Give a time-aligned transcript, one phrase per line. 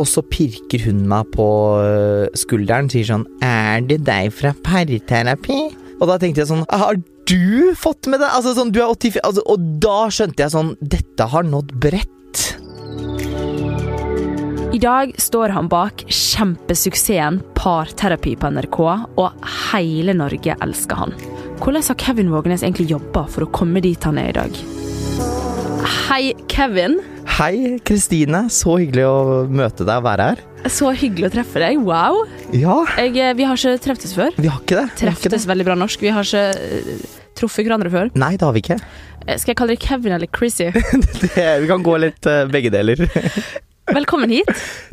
[0.00, 1.46] Og så pirker hun meg på
[2.38, 5.60] skulderen skulderen sier sånn Er det deg fra parterapi?
[6.00, 8.30] Og da tenkte jeg sånn Har du fått med det?
[8.32, 12.18] Altså sånn, du er 84 altså, Og da skjønte jeg sånn Dette har nådd bredt.
[14.72, 18.78] I dag står han bak kjempesuksessen Parterapi på NRK,
[19.20, 21.12] og hele Norge elsker han.
[21.60, 24.56] Hvordan har Kevin Vågenes egentlig jobba for å komme dit han er i dag?
[26.08, 27.02] Hei, Kevin.
[27.32, 28.44] Hei, Kristine.
[28.52, 30.42] Så hyggelig å møte deg og være her.
[30.70, 31.80] Så hyggelig å treffe deg.
[31.82, 32.22] Wow.
[32.54, 34.34] Ja, Jeg, eh, vi har ikke treftes før.
[34.36, 34.88] vi har ikke det.
[35.00, 36.00] Treftes veldig bra norsk.
[36.04, 37.06] Vi har ikke eh,
[37.38, 38.12] truffet hverandre før.
[38.20, 38.78] Nei, det har vi ikke.
[39.26, 40.68] Eh, Skal jeg kalle deg Kevin eller Chrissy?
[41.22, 43.00] Det, vi kan gå litt begge deler.
[43.98, 44.52] Velkommen hit.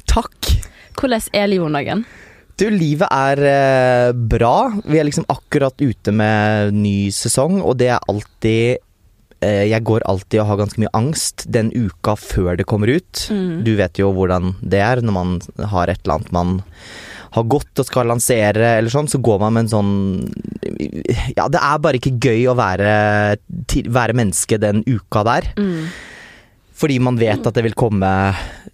[0.09, 0.53] Takk.
[0.99, 2.05] Hvordan er livet om dagen?
[2.59, 4.71] Du, livet er eh, bra.
[4.83, 8.79] Vi er liksom akkurat ute med ny sesong, og det er alltid
[9.39, 13.21] Jeg går alltid og har ganske mye angst den uka før det kommer ut.
[13.31, 13.61] Mm.
[13.63, 15.37] Du vet jo hvordan det er når man
[15.71, 16.57] har et eller annet man
[17.35, 19.91] har gått og skal lansere, eller sånn, så går man med en sånn
[21.37, 22.93] Ja, det er bare ikke gøy å være,
[23.89, 25.51] være menneske den uka der.
[25.59, 25.89] Mm.
[26.79, 28.09] Fordi man vet at det vil komme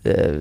[0.06, 0.38] eh,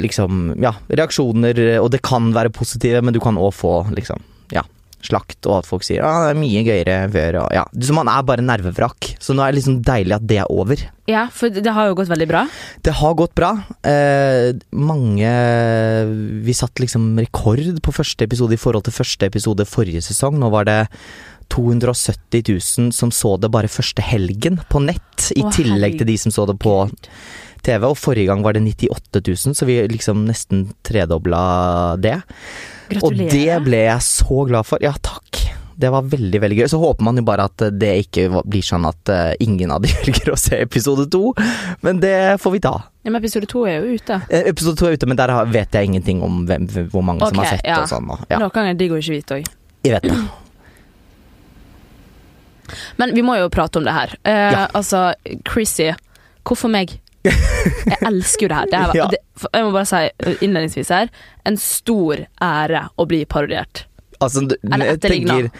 [0.00, 4.22] liksom, ja, reaksjoner, og det kan være positive, men du kan òg få liksom,
[4.54, 4.62] ja,
[5.06, 7.40] slakt, og at folk sier ah, det er mye gøyere før.
[7.44, 7.64] Og, ja.
[7.86, 9.12] Så man er bare nervevrak.
[9.22, 10.84] Så nå er det liksom deilig at det er over.
[11.10, 12.44] Ja, for det har jo gått veldig bra.
[12.86, 13.54] Det har gått bra.
[13.86, 15.32] Eh, mange
[16.46, 20.38] Vi satte liksom rekord på første episode i forhold til første episode forrige sesong.
[20.40, 20.80] Nå var det
[21.50, 22.44] 270
[22.78, 26.34] 000 som så det bare første helgen på nett, i Å, tillegg til de som
[26.34, 26.76] så det på
[27.66, 27.86] TV.
[27.88, 31.42] Og forrige gang var det 98 000, så vi liksom nesten tredobla
[32.00, 32.20] det.
[33.02, 34.82] Og det ble jeg så glad for.
[34.82, 35.38] Ja, takk.
[35.80, 36.66] Det var veldig veldig gøy.
[36.68, 39.88] Så håper man jo bare at det ikke blir sånn at eh, ingen av de
[40.02, 41.30] velger å se episode to,
[41.80, 42.74] men det får vi ta.
[43.00, 44.18] Ja, men episode to er jo ute.
[44.28, 47.40] Eh, Episode to er ute, men der vet jeg ingenting om hvem, hvor mange som
[47.40, 47.78] har sett ja.
[47.80, 48.10] og sånn.
[48.28, 49.48] Ja, Noen ganger digg å ikke vite òg.
[49.86, 50.18] jeg vet det.
[53.00, 54.12] Men vi må jo prate om det her.
[54.22, 54.66] Eh, Ja.
[54.76, 55.14] Altså,
[55.48, 55.90] Chrissy,
[56.44, 56.98] hvorfor meg?
[57.24, 58.66] Jeg elsker jo det her.
[58.70, 59.06] Det her Ja.
[59.12, 59.18] det,
[59.52, 61.10] jeg må bare si innledningsvis her
[61.46, 63.84] en stor ære å bli parodiert.
[64.20, 65.50] Altså, Eller etterligna.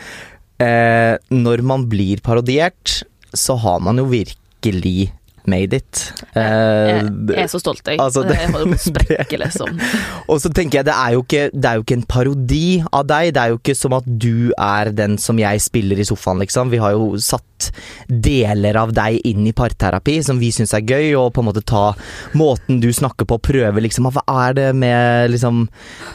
[0.60, 3.02] eh, Når man blir parodiert,
[3.34, 5.10] så har man jo virkelig
[5.46, 6.12] made it.
[6.34, 7.98] Eh, Jeg, jeg er så stolt, jeg.
[7.98, 9.80] altså, det- jeg holder på å sprekke, liksom.
[10.28, 13.06] Og så tenker jeg, det er, jo ikke, det er jo ikke en parodi av
[13.06, 13.32] deg.
[13.34, 16.70] Det er jo ikke som at du er den som jeg spiller i sofaen, liksom.
[16.70, 17.70] Vi har jo satt
[18.08, 21.60] deler av deg inn i parterapi som vi syns er gøy, og på en måte
[21.68, 21.90] ta
[22.38, 25.66] måten du snakker på, prøve liksom Hva er det med liksom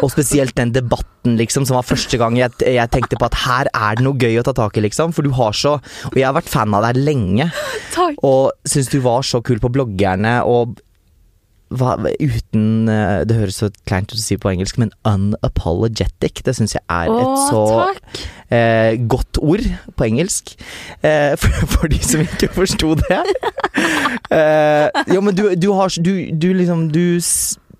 [0.02, 3.70] Og spesielt den debatten, liksom, som var første gang jeg, jeg tenkte på at her
[3.74, 5.14] er det noe gøy å ta tak i, liksom.
[5.14, 5.76] For du har så
[6.10, 7.52] Og jeg har vært fan av deg lenge.
[7.94, 8.18] Takk.
[8.26, 10.82] Og syns du var så kul på bloggerne og
[11.74, 16.44] hva, uten eh, Det høres så kleint ut å si på engelsk, men unapologetic.
[16.46, 17.64] Det syns jeg er et et så
[18.54, 19.66] eh, godt ord
[19.98, 20.54] på engelsk.
[21.02, 23.22] Eh, for, for de som ikke forsto det.
[24.32, 27.20] Eh, jo, men du, du har Du, du liksom Du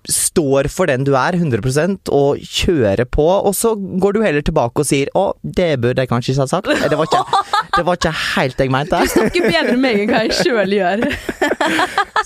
[0.06, 4.82] står for den du er, 100 og kjører på, og så går du heller tilbake
[4.82, 6.88] og sier 'Å, det burde jeg kanskje ikke ha sagt'.
[6.90, 7.24] Det var ikke,
[7.76, 9.00] det var ikke helt det jeg mente.
[9.02, 11.04] Du snakker bedre med meg enn hva jeg sjøl gjør.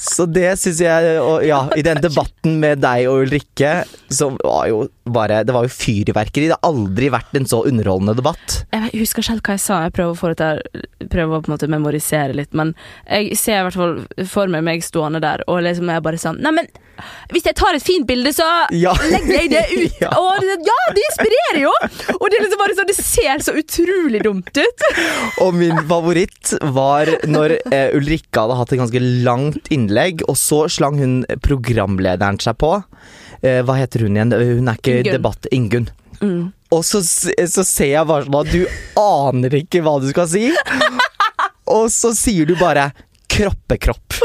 [0.01, 3.73] Så det syns jeg Og ja, i den debatten med deg og Ulrikke,
[4.13, 4.85] som var jo
[5.15, 6.49] bare Det var jo fyrverkeri.
[6.51, 8.61] Det har aldri vært en så underholdende debatt.
[8.73, 9.81] Jeg husker ikke helt hva jeg sa.
[9.87, 12.53] Jeg prøver å, få dette, prøver å på en måte memorisere litt.
[12.57, 12.75] Men
[13.09, 13.99] jeg ser i hvert fall
[14.31, 16.69] for meg meg stående der, og liksom jeg bare sånn Nei, men
[17.33, 18.45] hvis jeg tar et fint bilde, så
[18.77, 18.93] Ja.
[19.09, 19.97] legger jeg det ut.
[20.05, 20.11] Ja.
[20.17, 21.71] Og ja, det inspirerer jo!
[22.19, 24.85] Og det er liksom bare sånn, det ser så utrolig dumt ut.
[25.45, 30.63] Og min favoritt var når eh, Ulrikke hadde hatt et ganske langt innlegg, og så
[30.73, 32.75] slang hun programlederen seg på.
[33.43, 34.33] Eh, hva heter hun igjen?
[34.37, 35.13] Hun er ikke Ingun.
[35.13, 35.51] debatt...
[35.55, 35.89] Ingunn.
[36.21, 36.51] Mm.
[36.71, 38.61] Og så, så ser jeg bare sånn at du
[39.01, 40.51] aner ikke hva du skal si.
[41.71, 42.91] Og så sier du bare
[43.31, 44.21] 'kroppekropp'.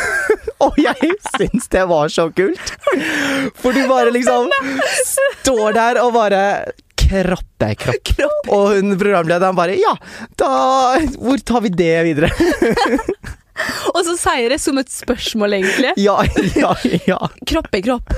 [0.64, 2.72] Og jeg syns det var så kult.
[3.60, 4.48] For du bare liksom
[5.04, 6.42] står der og bare
[7.06, 8.48] Kroppekropp.
[8.50, 9.92] Og hun programlederen bare Ja,
[10.40, 10.48] da
[11.20, 12.32] Hvor tar vi det videre?
[13.94, 15.92] Og så sier det som et spørsmål, egentlig.
[16.02, 16.18] Ja,
[16.56, 16.72] ja,
[17.08, 17.18] ja.
[17.48, 18.12] Kropp er kropp.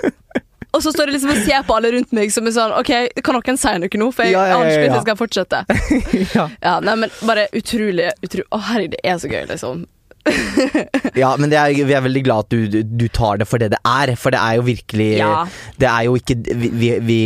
[0.77, 2.91] Og så står det liksom og ser på alle rundt meg som er sånn OK,
[3.25, 4.09] kan noen si noe nå?
[4.13, 4.91] For jeg Ja, ja, ja, ja.
[4.93, 5.63] jeg skal fortsette.
[6.37, 6.45] ja.
[6.61, 9.87] Ja, nei, men bare utrolig, utrolig Å, herregud, det er så gøy, liksom.
[11.23, 13.63] Ja, men det er, vi er veldig glad at du, du- du tar det for
[13.63, 14.13] det det er.
[14.21, 15.33] For det er jo virkelig Ja.
[15.81, 17.19] Det er jo ikke vi, vi, vi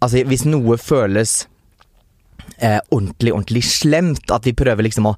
[0.00, 1.38] Altså, hvis noe føles
[2.60, 4.30] eh, ordentlig, ordentlig slemt.
[4.30, 5.16] At vi prøver liksom å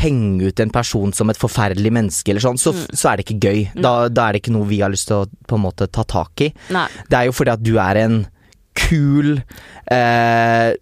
[0.00, 2.86] henge ut en person som et forferdelig menneske eller sånn, så, Mm.
[2.94, 3.64] så er det ikke gøy.
[3.74, 6.04] Da, da er det ikke noe vi har lyst til å på en måte ta
[6.04, 6.52] tak i.
[6.70, 6.86] Nei.
[7.08, 8.26] Det er jo fordi at du er en
[8.74, 9.36] kul
[9.90, 10.74] eh,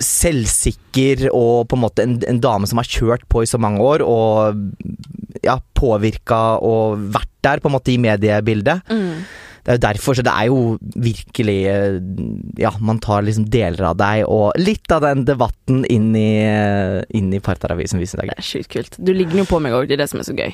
[0.00, 3.82] Selvsikker og på en måte en, en dame som har kjørt på i så mange
[3.84, 4.56] år og
[5.44, 8.80] ja, påvirka og vært der på en måte i mediebildet.
[8.90, 9.20] Mm.
[9.64, 10.58] Det er jo derfor, så det er jo
[11.00, 11.94] virkelig eh,
[12.60, 17.00] Ja, man tar liksom deler av deg og litt av den debatten inn i, eh,
[17.16, 18.98] inn i parterapi som vi syns er Det er sjukt kult.
[19.00, 20.52] Du ligner jo på meg òg, det er det som er så gøy.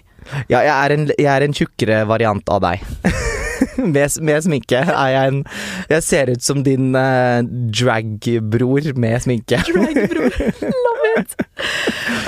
[0.52, 2.86] Ja, jeg er en, jeg er en tjukkere variant av deg.
[3.76, 5.40] med, med sminke er jeg en
[5.90, 9.60] Jeg ser ut som din uh, dragbror med sminke.
[9.70, 10.38] Dragbror.
[10.62, 11.34] Love it.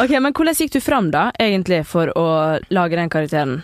[0.02, 2.26] Ok, men hvordan gikk du fram da, egentlig, for å
[2.74, 3.60] lage den karakteren?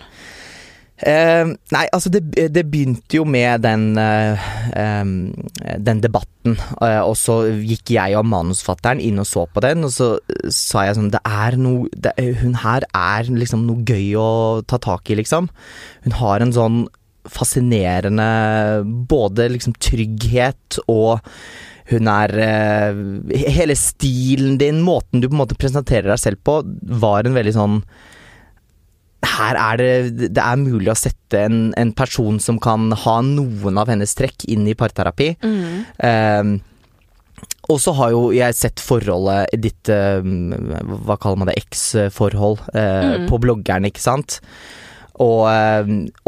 [0.99, 5.31] Eh, nei, altså det, det begynte jo med den uh, um,
[5.79, 6.35] Den debatten,
[6.81, 10.06] Uh, og så gikk jeg og manusfatteren inn og så på den, og så
[10.55, 14.29] sa jeg sånn Det er noe det, Hun her er liksom noe gøy å
[14.65, 15.50] ta tak i, liksom.
[16.06, 16.79] Hun har en sånn
[17.29, 18.29] fascinerende
[19.11, 21.21] både liksom trygghet og
[21.91, 22.33] hun er
[23.29, 26.62] Hele stilen din, måten du på en måte presenterer deg selv på,
[27.05, 27.83] var en veldig sånn
[29.26, 33.79] her er det Det er mulig å sette en, en person som kan ha noen
[33.81, 35.32] av hennes trekk, inn i parterapi.
[35.43, 36.59] Um,
[37.69, 40.55] og så har jo jeg sett forholdet ditt um,
[41.05, 41.59] Hva kaller man det?
[41.61, 43.26] Eks-forhold uh, Mm.
[43.29, 44.38] på bloggeren, ikke sant?
[45.19, 45.49] Og,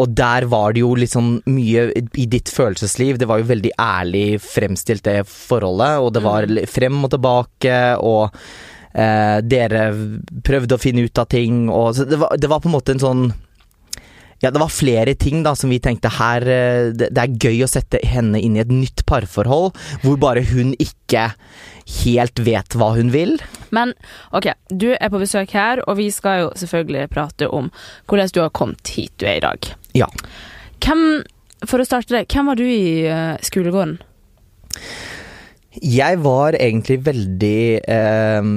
[0.02, 1.84] og der var det jo liksom mye
[2.18, 3.20] i ditt følelsesliv.
[3.22, 6.00] Det var jo veldig ærlig fremstilt, det forholdet.
[6.02, 6.58] Og det var Mm.
[6.66, 8.34] frem og tilbake, og
[8.90, 9.84] dere
[10.42, 11.68] prøvde å finne ut av ting.
[11.70, 13.28] Og, det, var, det var på en måte en sånn
[14.40, 17.64] ja, det var flere ting da som vi tenkte her eh, Det, det er gøy
[17.64, 21.30] å sette henne inn i et nytt parforhold, hvor bare hun ikke
[22.00, 23.36] helt vet hva hun vil.
[23.74, 23.92] Men
[24.36, 27.68] ok, du er på besøk her, og vi skal jo selvfølgelig prate om
[28.08, 29.70] hvordan du har kommet hit du er i dag.
[29.98, 30.08] Ja.
[30.80, 31.04] Hvem,
[31.66, 33.98] for å starte det, hvem var du i eh, skolegården?
[35.78, 38.48] Jeg var egentlig veldig eh,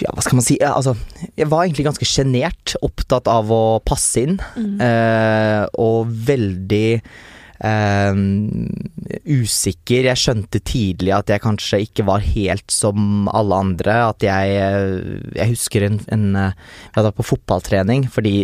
[0.00, 0.56] Ja, hva skal man si?
[0.64, 0.96] Altså,
[1.36, 4.38] jeg var egentlig ganske sjenert, opptatt av å passe inn,
[4.82, 8.18] eh, og veldig eh,
[9.36, 10.08] usikker.
[10.10, 14.00] Jeg skjønte tidlig at jeg kanskje ikke var helt som alle andre.
[14.10, 16.52] At jeg eh, Jeg husker en, en eh,
[16.88, 18.36] Jeg hadde vært på fotballtrening fordi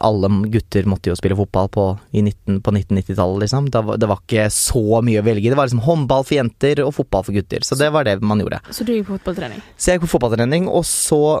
[0.00, 1.84] alle gutter måtte jo spille fotball på,
[2.14, 3.70] 19, på 1990-tallet, liksom.
[3.70, 5.50] Det var- Det var ikke så mye å velge.
[5.50, 7.60] Det var liksom håndball for jenter og fotball for gutter.
[7.66, 8.60] Så det var det man gjorde.
[8.70, 9.60] Så du gikk på fotballtrening?
[9.76, 11.40] Så jeg gikk på fotballtrening, og så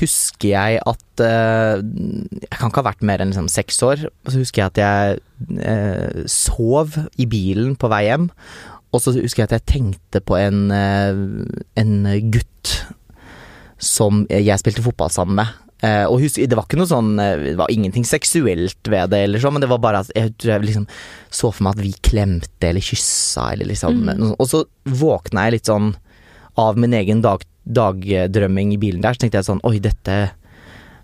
[0.00, 4.02] husker jeg at uh, Jeg kan ikke ha vært mer enn liksom seks år.
[4.28, 5.20] Så husker jeg at jeg
[5.64, 8.28] uh, sov i bilen på vei hjem.
[8.92, 11.96] Og så husker jeg at jeg tenkte på en, uh, en
[12.30, 12.74] gutt
[13.80, 15.54] som jeg spilte fotball sammen med.
[15.80, 19.22] Eh, og husk, det var ikke noe sånn eh, Det var ingenting seksuelt ved det,
[19.24, 20.84] eller så, men det var bare at jeg tror jeg liksom
[21.32, 24.34] så for meg at vi klemte eller kyssa eller liksom Mm.
[24.38, 25.88] Og så våkna jeg litt sånn
[26.60, 30.18] av min egen dag, dagdrømming i bilen der, så tenkte jeg sånn Oi, dette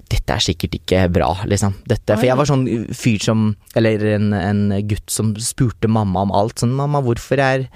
[0.07, 1.75] dette er sikkert ikke bra, liksom.
[1.89, 3.47] Dette, for jeg var sånn fyr som
[3.79, 6.61] Eller en, en gutt som spurte mamma om alt.
[6.63, 7.67] Sånn 'Mamma, hvorfor er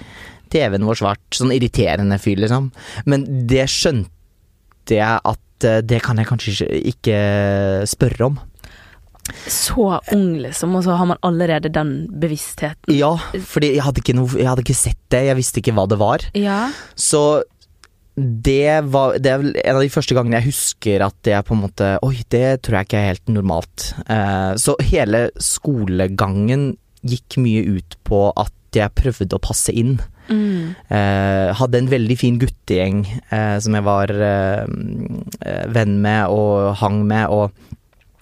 [0.51, 2.71] TV-en vår svart?' Sånn irriterende fyr, liksom.
[3.05, 8.41] Men det skjønte jeg at eh, det kan jeg kanskje ikke- spørre om.
[9.47, 12.91] Så ung, liksom, og så har man allerede den bevisstheten.
[12.97, 15.25] Ja, fordi jeg hadde ikke, noe, jeg hadde ikke sett det.
[15.29, 16.25] Jeg visste ikke hva det var.
[16.35, 16.71] Ja.
[16.97, 17.43] Så
[18.17, 21.63] det var Det er en av de første gangene jeg husker at jeg på en
[21.63, 23.93] måte Oi, det tror jeg ikke er helt normalt.
[24.11, 26.75] Eh, så hele skolegangen
[27.07, 29.97] gikk mye ut på at jeg prøvde å passe inn.
[30.31, 30.77] Mm.
[30.95, 33.03] Eh, hadde en veldig fin guttegjeng
[33.35, 34.63] eh, som jeg var eh,
[35.43, 37.51] eh, venn med og hang med, og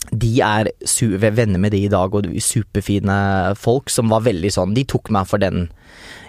[0.09, 0.71] de er
[1.21, 3.19] venner med de i dag, og superfine
[3.61, 5.67] folk som var veldig sånn De tok meg for den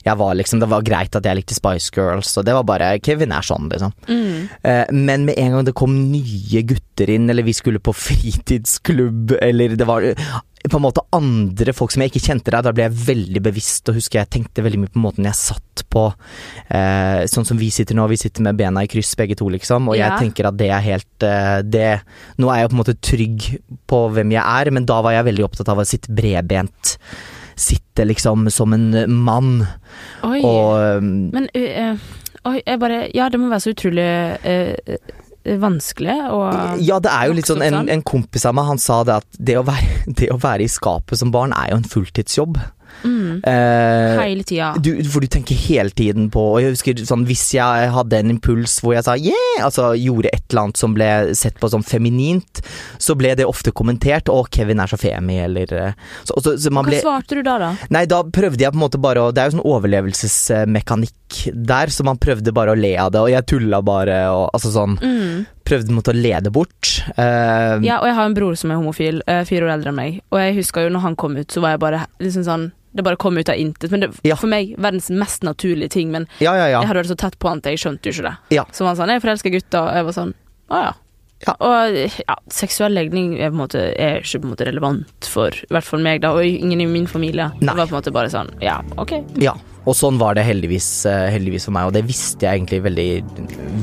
[0.06, 0.60] var, liksom.
[0.60, 3.70] Det var greit at jeg likte Spice Girls, og det var bare Kevin er sånn,
[3.72, 3.92] liksom.
[4.08, 4.50] Mm.
[4.64, 9.36] Eh, men med en gang det kom nye gutter inn, eller vi skulle på fritidsklubb,
[9.42, 10.16] eller det var eh,
[10.70, 13.88] på en måte andre folk som jeg ikke kjente der, da ble jeg veldig bevisst,
[13.90, 16.06] og husker jeg tenkte veldig mye på måten jeg satt på,
[16.76, 19.88] eh, sånn som vi sitter nå, vi sitter med bena i kryss begge to, liksom,
[19.90, 20.10] og Ja.
[20.12, 22.02] jeg tenker at det er helt eh, det
[22.40, 23.48] Nå er jeg på en måte trygg
[23.90, 26.98] på hvem jeg er, men da var jeg veldig opptatt av å sitte bredbent.
[27.60, 29.66] Sitte liksom som en mann,
[30.24, 30.40] Oi.
[30.48, 31.98] og Men uh,
[32.48, 34.06] Oi, jeg bare Ja, det må være så utrolig
[34.46, 35.18] uh,
[35.60, 37.92] vanskelig og Ja, det er jo litt sånn En, sånn.
[37.92, 40.72] en kompis av meg han sa det at det å, være, det å være i
[40.72, 42.60] skapet som barn er jo en fulltidsjobb.
[43.04, 43.42] Mm.
[43.50, 44.74] Eh, Hele tida.
[44.82, 48.34] du, for du tenker hele tiden på Og jeg husker sånn Hvis jeg hadde en
[48.34, 51.84] impuls hvor jeg sa yeah, altså gjorde et eller annet som ble sett på som
[51.86, 52.62] feminint,
[52.98, 56.72] så ble det ofte kommentert 'Å, Kevin er så femi', eller eh, så, så, så
[56.74, 57.72] man Hva ble, svarte du da, da?
[57.94, 61.16] Nei, da prøvde jeg på en måte bare å Det er jo sånn overlevelsesmekanikk
[61.54, 64.74] der, så man prøvde bare å le av det, og jeg tulla bare og altså
[64.74, 65.46] sånn Mm.
[65.70, 66.96] Prøvde mot å lede bort.
[67.14, 70.00] Uh, Ja, og jeg har en bror som er homofil, uh, fire år eldre enn
[70.00, 70.20] meg.
[70.34, 73.04] Og jeg husker jo når han kom ut, så var jeg bare liksom sånn Det
[73.06, 73.92] bare kom ut av intet.
[73.94, 74.36] Men det, Ja.
[74.36, 76.10] for meg verdens mest naturlige ting.
[76.12, 76.80] Men ja, ja, ja.
[76.82, 78.38] jeg hadde vært så tett på han at jeg skjønte jo ikke det.
[78.58, 78.64] Ja.
[78.74, 80.34] Så var han sånn 'Jeg forelsker gutter', og jeg var sånn
[80.72, 80.94] 'Å ja'.
[81.46, 81.56] Ja.
[81.64, 85.88] Og ja, seksuell legning er, måte, er ikke på en måte relevant for i hvert
[85.88, 87.52] fall meg, da, og ingen i min familie.
[87.60, 87.70] Nei.
[87.70, 89.16] Det var på en måte bare sånn Ja, ok.
[89.40, 89.56] Ja,
[89.88, 93.10] og sånn var det heldigvis, eh, heldigvis for meg, og det visste jeg egentlig veldig,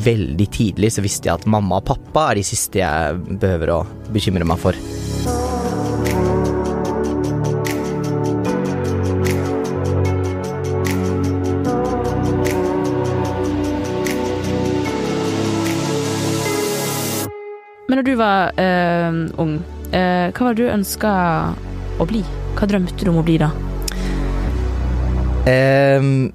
[0.05, 0.93] veldig tidlig.
[0.95, 3.81] Så visste jeg at mamma og pappa er de siste jeg behøver å
[4.15, 4.77] bekymre meg for.
[18.09, 19.59] Du var uh, ung,
[19.93, 21.11] uh, hva var det du ønska
[22.01, 22.23] å bli?
[22.57, 23.51] Hva drømte du om å bli da?
[25.47, 26.33] Um,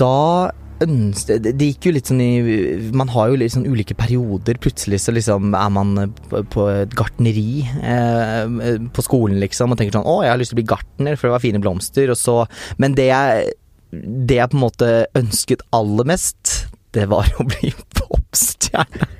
[0.00, 4.58] da ønsket det, gikk jo litt sånn i Man har jo litt sånn ulike perioder.
[4.62, 5.94] Plutselig så liksom er man
[6.30, 10.54] på, på et gartneri eh, på skolen, liksom, og tenker sånn Å, jeg har lyst
[10.54, 12.12] til å bli gartner, for det var fine blomster.
[12.12, 12.36] Og så
[12.82, 13.56] Men det jeg,
[13.92, 16.56] det jeg på en måte ønsket aller mest,
[16.96, 19.10] det var å bli popstjerne.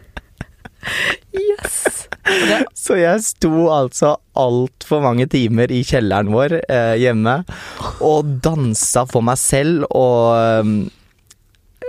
[1.32, 2.08] Yes!
[2.78, 7.40] Så jeg sto altså altfor mange timer i kjelleren vår eh, hjemme
[8.04, 10.36] og dansa for meg selv og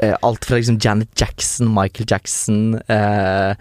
[0.01, 3.53] eh, alt fra liksom Janet Jackson, Michael Jackson eh,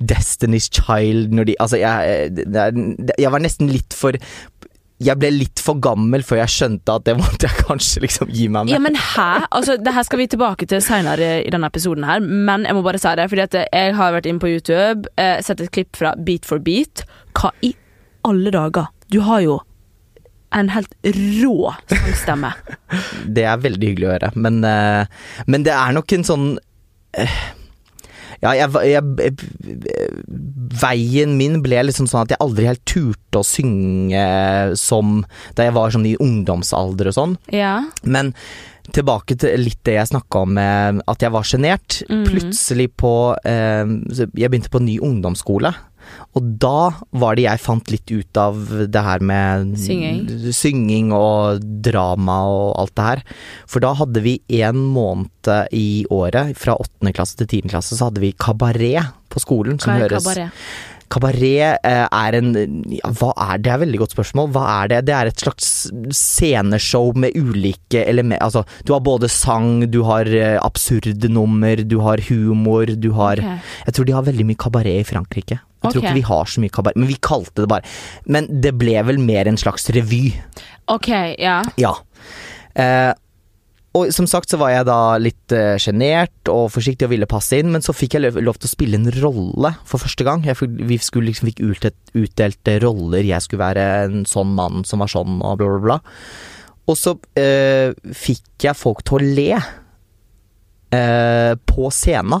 [0.00, 4.16] Destiny's Child når de Altså, jeg, er- jeg var nesten litt for
[5.00, 8.50] Jeg ble litt for gammel før jeg skjønte at det måtte jeg kanskje liksom gi
[8.52, 8.74] meg med.
[8.74, 9.46] Ja, men hæ?
[9.48, 12.84] Altså, det her skal vi tilbake til senere i denne episoden her, men jeg må
[12.84, 15.96] bare si det, fordi at jeg har vært inne på YouTube, eh, sett et klipp
[15.96, 17.06] fra Beat for beat.
[17.38, 17.72] Hva i
[18.28, 18.92] alle dager?
[19.10, 19.60] Du har jo
[20.52, 22.52] en helt rå sangstemme.
[23.36, 25.08] Det er veldig hyggelig å høre, men, eh,
[25.46, 26.46] men det er nok en sånn
[27.16, 27.40] eh,
[28.40, 29.34] Ja, jeg, jeg,
[30.80, 34.24] Veien min ble liksom sånn at jeg aldri helt turte å synge
[34.80, 35.20] som
[35.58, 37.36] da jeg var sånn i ungdomsalder og sånn.
[37.52, 37.76] Ja.
[38.02, 38.32] Men
[38.94, 42.00] tilbake til litt det jeg snakka om at jeg var sjenert.
[42.08, 42.24] Mm.
[42.26, 43.12] Plutselig på
[43.46, 45.74] eh, Jeg begynte på ny ungdomsskole.
[46.38, 46.90] Og da
[47.22, 50.22] var det jeg fant litt ut av det her med Synging.
[50.54, 53.24] synging og drama og alt det her.
[53.70, 58.10] For da hadde vi en måned i året, fra åttende klasse til tiende klasse, så
[58.10, 59.78] hadde vi kabaret på skolen.
[59.80, 60.64] Som Hva er høres kabaret?
[61.10, 62.52] Kabaret eh, er en
[62.94, 63.64] ja, Hva er det?
[63.64, 64.52] Det er et veldig godt spørsmål.
[64.54, 65.00] Hva er det?
[65.08, 65.70] Det er et slags
[66.14, 71.98] sceneshow med ulike elementer Altså, du har både sang, du har eh, absurde nummer, du
[72.04, 73.58] har humor, du har okay.
[73.88, 75.58] Jeg tror de har veldig mye kabaret i Frankrike.
[75.82, 77.84] Jeg tror ikke vi har så mye kabaret, men vi kalte det bare
[78.26, 80.34] Men det ble vel mer en slags revy.
[80.92, 81.08] Ok,
[81.40, 81.62] ja.
[81.80, 81.94] Ja.
[82.74, 83.12] Eh,
[83.96, 87.58] og som sagt så var jeg da litt eh, sjenert og forsiktig og ville passe
[87.58, 90.44] inn, men så fikk jeg lov, til å spille en rolle for første gang.
[90.46, 94.84] Fikk- vi skulle liksom fikk utdelt, utdelt eh, roller, jeg skulle være en sånn mann
[94.86, 95.98] som var sånn og bla, bla, bla.
[96.86, 99.50] Og så eh, fikk jeg folk til å le
[100.94, 102.40] eh, på scenen.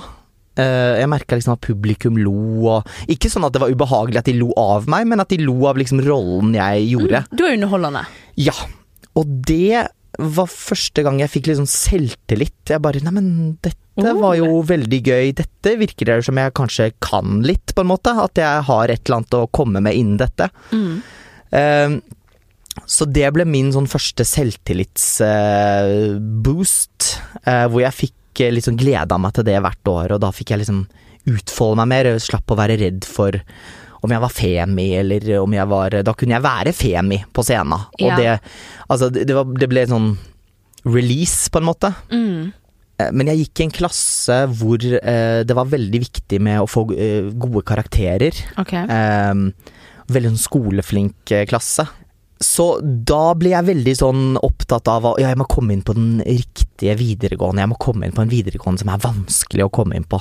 [0.60, 2.34] Eh, jeg merka liksom at publikum lo,
[2.74, 5.38] og ikke sånn at det var ubehagelig at de lo av meg, men at de
[5.42, 7.18] lo av liksom rollen jeg gjorde.
[7.32, 8.02] Du er underholdende.
[8.40, 8.56] Ja,
[9.18, 9.78] og det
[10.20, 12.58] var første gang jeg fikk sånn selvtillit.
[12.68, 13.28] Jeg bare Neimen,
[13.62, 14.16] dette Oh.
[14.16, 15.32] var jo veldig gøy.
[15.36, 18.08] Dette virker det som jeg kanskje kan litt, på en måte.
[18.16, 20.46] At jeg har et eller annet å komme med innen dette.
[20.72, 21.02] Mm.
[21.52, 22.00] Uh,
[22.86, 28.14] så det ble min sånn første selvtillitsboost, eh, hvor jeg fikk
[28.44, 30.86] eh, liksom gleda meg til det hvert år, og da fikk jeg liksom
[31.30, 33.36] utfolde meg mer, slapp å være redd for
[34.00, 37.74] om jeg var femi, eller om jeg var Da kunne jeg være femi på scenen.
[38.00, 38.16] Og Ja.
[38.16, 38.40] det
[38.88, 40.16] Altså, det, det, var, det ble sånn
[40.88, 41.92] release, på en måte.
[42.10, 42.52] Mm.
[42.98, 46.66] Eh, Men jeg gikk i en klasse hvor eh, det var veldig viktig med å
[46.66, 48.32] få eh, gode karakterer.
[48.58, 48.84] Okay.
[48.88, 49.34] Eh,
[50.10, 51.86] veldig sånn skoleflink eh, klasse.
[52.40, 55.92] Så da ble jeg veldig sånn opptatt av at ja, jeg må komme inn på
[55.92, 57.64] den riktige videregående.
[57.64, 60.20] Jeg må komme inn på en videregående som er vanskelig å komme inn på.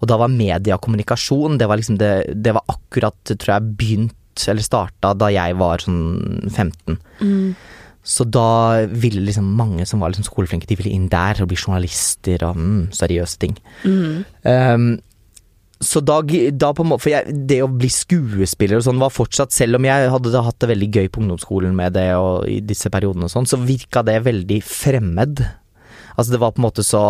[0.00, 3.74] Og da var media og kommunikasjon det var liksom det, det var akkurat, tror jeg,
[3.80, 4.16] begynt
[4.48, 6.96] eller starta da jeg var sånn 15.
[7.20, 7.52] Mm.
[8.00, 11.58] Så da ville liksom mange som var liksom skoleflinke, de ville inn der og bli
[11.60, 13.58] journalister og mm, seriøse ting.
[13.84, 14.24] Mm.
[14.48, 14.90] Um,
[15.80, 16.18] så da,
[16.52, 19.78] da på en måte For jeg, det å bli skuespiller og sånn var fortsatt Selv
[19.78, 23.30] om jeg hadde hatt det veldig gøy på ungdomsskolen med det og i disse periodene
[23.30, 25.40] og sånn, så virka det veldig fremmed.
[26.20, 27.04] Altså det var på en måte så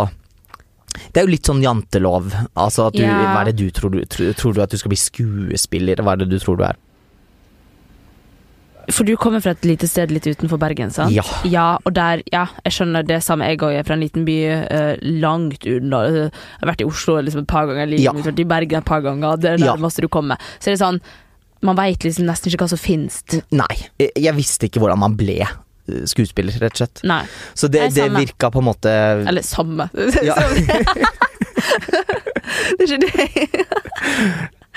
[0.91, 2.33] det er jo litt sånn jantelov.
[2.59, 3.15] Altså du, Ja.
[3.33, 6.03] Hva er det du tror, du tror Tror du at du skal bli skuespiller?
[6.03, 6.79] Hva er det du tror du er?
[8.91, 11.13] For du kommer fra et lite sted litt utenfor Bergen, sant?
[11.15, 11.23] Ja.
[11.47, 13.47] Ja, og der, ja, jeg skjønner det samme.
[13.47, 14.37] Jeg òg er fra en liten by
[14.67, 16.01] uh, langt unna.
[16.09, 16.31] Jeg
[16.63, 18.15] har vært i Oslo liksom et par ganger livet Ja.
[18.17, 19.37] mitt, i Bergen et par ganger.
[19.39, 20.41] Det er det nærmeste du kommer.
[20.59, 21.03] Så det er sånn
[21.63, 23.19] Man veit liksom nesten ikke hva som finnes.
[23.53, 23.75] Nei.
[24.01, 25.45] Jeg, visste ikke hvordan man ble
[26.11, 27.03] skuespiller, rett og slett.
[27.09, 27.23] Nei.
[27.55, 28.95] Så det, det virka på en måte
[29.27, 29.91] Eller samme.
[30.27, 30.37] Ja.
[32.79, 33.27] det er ikke det.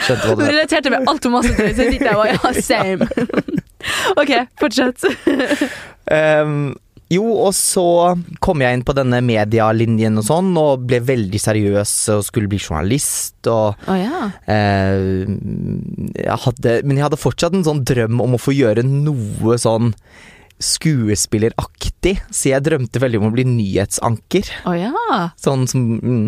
[0.03, 3.07] Skjønte hva Du relaterte meg altfor masse til det, så jeg sitter og ja, same.
[4.21, 4.97] ok, fortsett.
[6.11, 6.73] um,
[7.13, 7.85] jo, og så
[8.43, 12.61] kom jeg inn på denne medialinjen og sånn, og ble veldig seriøs og skulle bli
[12.61, 14.29] journalist og oh, ja.
[14.49, 15.27] eh,
[16.23, 19.93] jeg hadde, Men jeg hadde fortsatt en sånn drøm om å få gjøre noe sånn
[20.61, 24.49] skuespilleraktig, så jeg drømte veldig om å bli nyhetsanker.
[24.69, 24.91] Oh, ja.
[25.41, 26.27] Sånn som mm,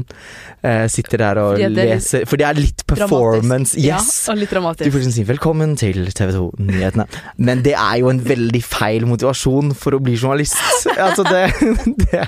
[0.66, 3.76] eh, sitter der og Fordi er leser For det er litt performance.
[3.76, 3.86] Dramatisk.
[3.86, 4.30] Yes!
[4.32, 4.92] og litt Du dramatisk.
[4.96, 7.08] får si 'velkommen til TV 2-nyhetene'.
[7.38, 10.58] Men det er jo en veldig feil motivasjon for å bli journalist.
[10.98, 11.52] Altså, det,
[12.06, 12.26] det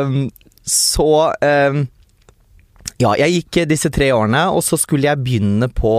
[0.00, 0.30] um,
[0.64, 1.08] Så
[1.44, 1.86] ehm,
[3.04, 5.92] Ja, jeg gikk disse tre årene, og så skulle jeg begynne på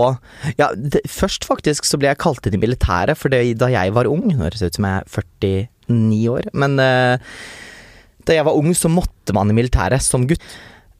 [0.58, 4.10] Ja, det, først faktisk så ble jeg kalt inn i militæret, for da jeg var
[4.10, 7.36] ung Nå høres det ut som jeg er 49 år, men eh,
[8.26, 10.42] da jeg var ung, så måtte man i militæret som gutt.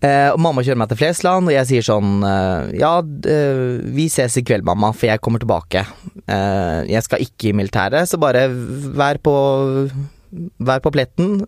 [0.05, 3.63] Eh, og mamma kjører meg til Flesland, og jeg sier sånn eh, Ja, eh,
[3.97, 5.83] vi ses i kveld, mamma, for jeg kommer tilbake.
[6.23, 9.35] Eh, jeg skal ikke i militæret, så bare vær på
[10.59, 11.39] Vær på pletten.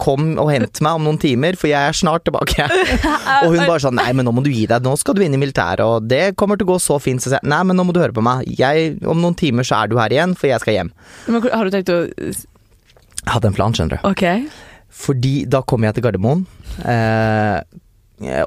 [0.00, 2.66] Kom og hent meg om noen timer, for jeg er snart tilbake.
[3.42, 4.84] og hun bare sånn Nei, men nå må du gi deg.
[4.84, 7.22] Nå skal du inn i militæret, og det kommer til å gå så fint.
[7.22, 8.46] Så sier jeg nei, men nå må du høre på meg.
[8.58, 10.92] Jeg, om noen timer så er du her igjen, for jeg skal hjem.
[11.28, 14.08] Men har du tenkt å Jeg hadde en plan, skjønner du.
[14.12, 14.46] Okay.
[14.94, 16.44] Fordi da kommer jeg til Gardermoen.
[16.86, 17.58] Eh,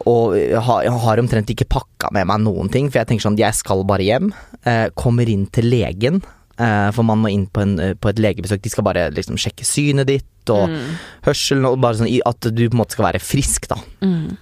[0.07, 3.55] og jeg har, omtrent ikke pakka med meg noen ting, for jeg tenker sånn Jeg
[3.57, 4.31] skal bare hjem.
[4.63, 6.21] Eh, kommer inn til legen,
[6.91, 8.61] for man må inn på, en, eh, på et legebesøk.
[8.61, 10.97] De skal bare liksom sjekke synet ditt og Mm.
[11.27, 13.75] hørselen, og bare sånn at du på en måte skal være frisk, da.
[14.01, 14.37] Mm.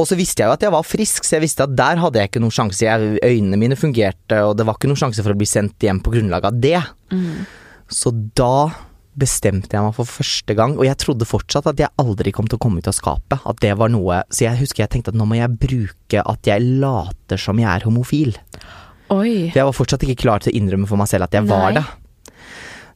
[0.00, 2.18] Og så visste jeg jo at jeg var frisk, så jeg visste at der hadde
[2.18, 2.80] jeg ikke noen sjanse.
[2.80, 6.00] Jeg, øynene mine fungerte, og det var ikke noen sjanse for å bli sendt hjem
[6.02, 6.80] på grunnlag av det.
[7.12, 7.44] Mm.
[7.92, 8.72] Så da
[9.12, 12.56] bestemte jeg meg for første gang, og jeg trodde fortsatt at jeg aldri kom til
[12.56, 13.44] å komme ut av skapet.
[13.44, 16.48] At det var noe Så jeg husker jeg tenkte at nå må jeg bruke at
[16.48, 18.32] jeg later som jeg er homofil.
[19.12, 19.50] Oi.
[19.52, 21.68] For jeg var fortsatt ikke klar til å innrømme for meg selv at jeg var
[21.76, 21.84] det.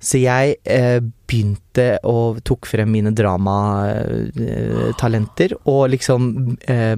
[0.07, 6.21] Så jeg eh, begynte og tok frem mine dramatalenter, og liksom
[6.69, 6.97] eh,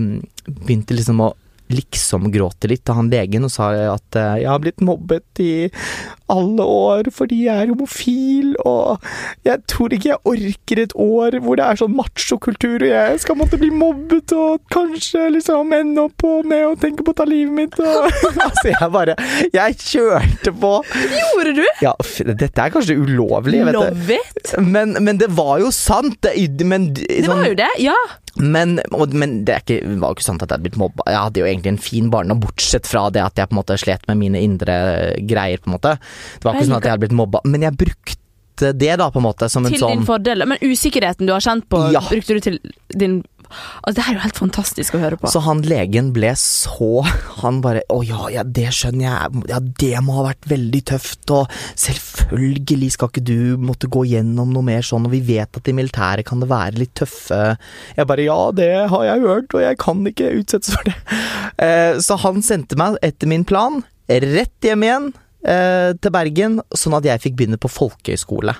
[0.49, 1.29] begynte liksom å
[1.73, 5.53] liksom gråte litt av han legen og sa at eh, jeg har blitt mobbet i
[6.29, 9.05] alle år fordi jeg er homofil, og
[9.47, 13.39] jeg tror ikke jeg orker et år hvor det er sånn machokultur, og jeg skal
[13.41, 17.29] måtte bli mobbet og kanskje liksom ende opp på med å tenke på å ta
[17.29, 18.09] livet mitt, og
[18.49, 19.15] Altså, jeg bare
[19.53, 20.71] Jeg kjørte på.
[21.15, 21.65] Gjorde du?
[21.85, 21.93] Ja,
[22.29, 23.77] dette er kanskje ulovlig, vet
[24.53, 24.63] du.
[24.65, 26.19] Men, men det var jo sant.
[26.25, 26.35] Det,
[26.67, 27.97] men, Det var jo det, ja.
[28.37, 31.07] Men, og, men det ikke, var jo ikke sant at jeg hadde blitt mobba.
[31.09, 33.79] Jeg hadde jo egentlig en fin barndom, bortsett fra det at jeg på en måte
[33.81, 34.79] slet med mine indre
[35.29, 35.59] greier.
[35.63, 38.73] på en måte Det var ikke sånn at jeg hadde blitt mobba, men jeg brukte
[38.75, 40.43] det da på en måte som en Til sånn din fordel.
[40.51, 42.01] Men usikkerheten du har kjent på, Ja.
[42.01, 42.59] brukte du til
[42.91, 43.21] din
[43.83, 45.31] Altså, Det er jo helt fantastisk å høre på.
[45.33, 47.03] Så han legen ble så
[47.43, 49.43] Han bare Å ja, ja, det skjønner jeg.
[49.51, 51.31] Ja, det må ha vært veldig tøft.
[51.35, 55.71] Og selvfølgelig skal ikke du måtte gå gjennom noe mer sånn, og vi vet at
[55.71, 57.41] i militæret kan det være litt tøffe
[57.97, 60.97] Jeg bare Ja, det har jeg hørt, og jeg kan ikke utsettes for det.
[61.65, 65.09] Eh, så han sendte meg, etter min plan, rett hjem igjen
[65.49, 68.55] eh, til Bergen, sånn at jeg fikk begynne på folkehøyskole.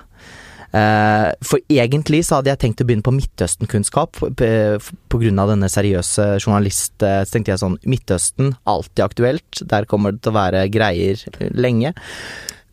[0.69, 6.93] Eh, for egentlig så hadde jeg tenkt å begynne på Midtøsten-kunnskap av denne seriøse journalist...
[7.01, 9.63] eh, Så tenkte jeg sånn Midtøsten, alltid aktuelt.
[9.71, 11.25] Der kommer det til å være greier
[11.57, 11.95] lenge.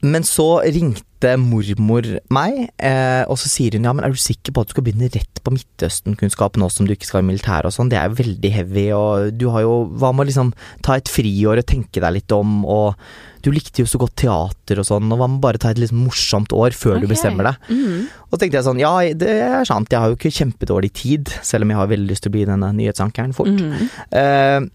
[0.04, 4.52] Men så ringte mormor meg, eh, og så sier hun ja, men er du sikker
[4.52, 7.70] på at du skal begynne rett på Midtøsten-kunnskap nå som du ikke skal i militæret
[7.70, 10.52] og sånn, det er jo veldig heavy, og du har jo Hva med å liksom
[10.84, 13.00] ta et friår og tenke deg litt om, og
[13.46, 15.94] du likte jo så godt teater og sånn, og hva med bare ta et litt
[15.96, 17.68] morsomt år før du bestemmer deg?
[17.72, 18.06] Mm.
[18.26, 21.32] Og så tenkte jeg sånn, ja det er sant, jeg har jo ikke kjempedårlig tid,
[21.46, 23.54] selv om jeg har veldig lyst til å bli denne nyhetsankeren fort.
[23.56, 23.86] Mm.
[24.20, 24.66] Eh,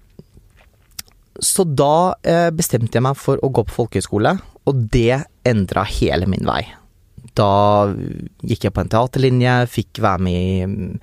[1.42, 4.36] så da eh, bestemte jeg meg for å gå på folkehøyskole,
[4.70, 6.64] og det endra hele min vei.
[7.38, 7.52] Da
[8.44, 10.98] gikk jeg på en teaterlinje, fikk være med i mm,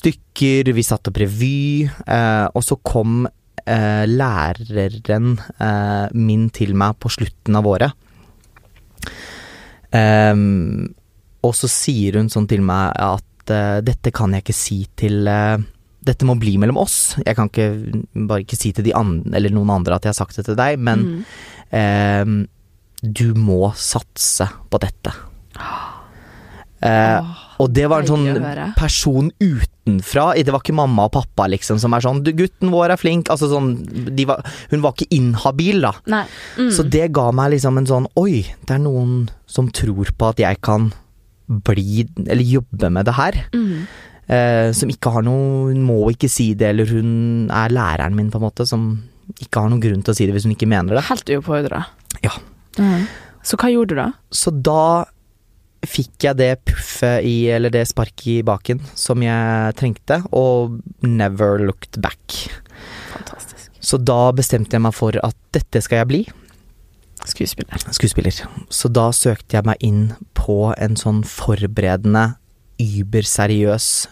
[0.00, 6.98] stykker, vi satte opp revy, eh, og så kom eh, læreren eh, min til meg
[7.02, 8.06] på slutten av året.
[9.96, 10.86] Ehm,
[11.42, 15.26] og så sier hun sånn til meg at eh, dette kan jeg ikke si til
[15.30, 15.58] eh,
[16.00, 17.18] Dette må bli mellom oss.
[17.20, 17.66] Jeg kan ikke
[18.24, 20.56] bare ikke si til de andre, eller noen andre at jeg har sagt det til
[20.56, 21.18] deg, men mm.
[21.76, 22.38] ehm,
[23.02, 25.14] du må satse på dette.
[26.80, 30.30] Eh, og det var en sånn person utenfra.
[30.40, 33.28] Det var ikke mamma og pappa liksom som er sånn du, 'Gutten vår er flink.'
[33.32, 33.74] Altså sånn
[34.16, 34.40] de var,
[34.72, 35.92] Hun var ikke inhabil, da.
[36.56, 36.70] Mm.
[36.72, 40.40] Så det ga meg liksom en sånn Oi, det er noen som tror på at
[40.40, 40.92] jeg kan
[41.50, 43.40] bli Eller jobbe med det her.
[43.52, 43.84] Mm.
[44.30, 48.30] Eh, som ikke har noe Hun må ikke si det, eller hun er læreren min,
[48.32, 48.64] på en måte.
[48.64, 49.02] Som
[49.36, 51.04] ikke har noen grunn til å si det hvis hun ikke mener det.
[51.10, 51.84] Helt uoppfordra.
[52.24, 52.32] Ja.
[52.80, 53.06] Mm.
[53.46, 54.10] Så hva gjorde du da?
[54.34, 55.06] Så da
[55.86, 61.62] fikk jeg det puffet i, eller det sparket i baken som jeg trengte, og never
[61.62, 62.36] looked back.
[63.14, 63.70] Fantastisk.
[63.80, 66.22] Så da bestemte jeg meg for at dette skal jeg bli,
[67.28, 67.76] Skuespiller.
[67.92, 68.32] skuespiller.
[68.72, 72.38] Så da søkte jeg meg inn på en sånn forberedende,
[72.80, 74.08] überseriøs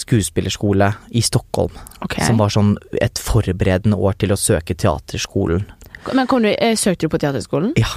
[0.00, 1.74] skuespillerskole i Stockholm.
[2.02, 2.24] Okay.
[2.26, 5.66] Som var sånn et forberedende år til å søke teaterskolen.
[6.14, 7.74] Men kom du, eh, søkte du på Teaterskolen?
[7.80, 7.90] Ja.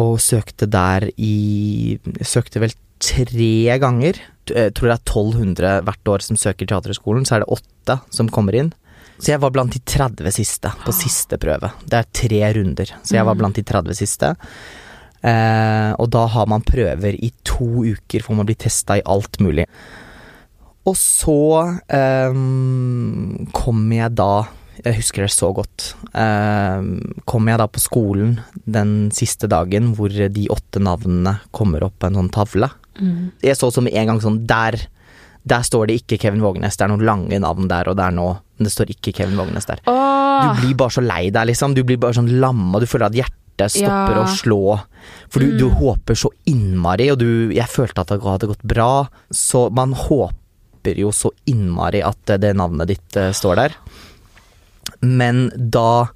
[0.00, 4.18] Og søkte der i Søkte vel tre ganger.
[4.50, 8.28] Jeg tror det er 1200 hvert år som søker Teaterhøgskolen, så er det åtte som
[8.28, 8.72] kommer inn.
[9.20, 11.72] Så jeg var blant de 30 siste på siste prøve.
[11.84, 14.34] Det er tre runder, så jeg var blant de 30 siste.
[15.20, 19.40] Eh, og da har man prøver i to uker, for man blir testa i alt
[19.44, 19.66] mulig.
[20.88, 21.40] Og så
[21.92, 22.40] eh,
[23.52, 24.32] kom jeg da
[24.84, 25.90] Jeg husker det så godt.
[26.16, 26.84] Eh,
[27.28, 32.08] kom jeg da på skolen den siste dagen hvor de åtte navnene kommer opp på
[32.10, 32.70] en sånn tavle.
[33.00, 33.30] Mm.
[33.44, 34.76] Jeg så som en gang sånn Der
[35.48, 36.76] der står det ikke Kevin Vågenes.
[36.76, 38.26] Det er noen lange navn der, og det er nå
[38.58, 39.80] Men det står ikke Kevin Vågenes der.
[39.88, 41.72] Åh, Du blir bare så lei deg, liksom.
[41.74, 42.78] Du blir bare sånn lamma.
[42.78, 44.24] Du føler at hjertet stopper Ja.
[44.24, 44.60] å slå.
[45.32, 49.08] For du, du håper så innmari, og du Jeg følte at det hadde gått bra,
[49.32, 53.74] så man håper jo så innmari at det navnet ditt eh, står der.
[55.00, 56.08] Men da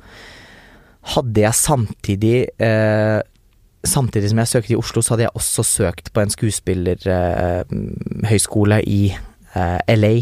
[1.14, 3.20] hadde jeg samtidig eh,
[3.84, 9.12] Samtidig som jeg søkte i Oslo, så hadde jeg også søkt på en skuespillerhøyskole i
[9.12, 10.16] eh, LA.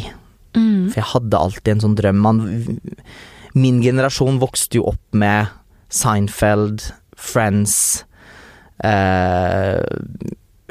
[0.58, 0.90] mm.
[0.90, 2.18] For jeg hadde alltid en sånn drøm.
[2.24, 2.36] Man,
[3.54, 5.46] min generasjon vokste jo opp med
[5.94, 8.02] Seinfeld, Friends,
[8.82, 9.78] eh,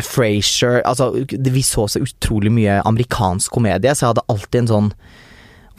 [0.01, 4.89] Frasier Altså, vi så så utrolig mye amerikansk komedie, så jeg hadde alltid en sånn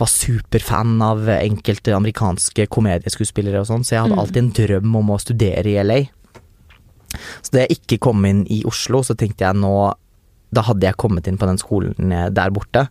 [0.03, 4.23] Var superfan av enkelte amerikanske komedieskuespillere og sånn, så jeg hadde Mm.
[4.25, 6.01] alltid en drøm om å studere i LA.
[7.43, 9.75] Så da jeg ikke kom inn i Oslo, så tenkte jeg nå
[10.53, 12.83] Da hadde jeg kommet inn på den skolen der borte,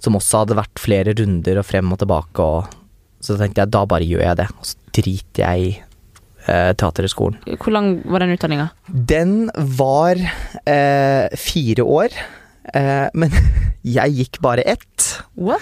[0.00, 2.70] som også hadde vært flere runder og frem og tilbake, og
[3.20, 5.74] så tenkte jeg da bare gjør jeg det, og så driter jeg i
[6.48, 7.36] eh, Teaterhøgskolen.
[7.60, 8.70] Hvor lang var den utdanninga?
[8.88, 10.16] Den var
[10.64, 12.16] eh, fire år,
[12.72, 13.30] eh, men
[13.84, 15.10] jeg gikk bare ett.
[15.36, 15.60] What?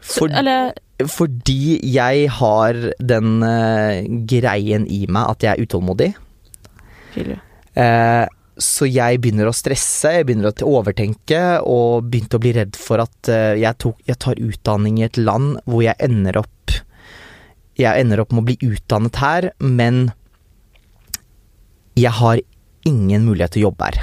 [0.00, 0.72] For, eller
[1.08, 6.08] fordi jeg har den uh, greien i meg at jeg er utålmodig.
[7.78, 8.26] Eh,
[8.58, 12.98] så jeg begynner å stresse, jeg begynner å overtenke, og begynte å bli redd for
[13.04, 16.74] at eh, jeg, tok, jeg tar utdanning i et land hvor jeg ender opp
[17.78, 20.08] Jeg ender opp med å bli utdannet her, men
[21.98, 22.40] jeg har
[22.86, 24.00] ingen mulighet til å jobbe her.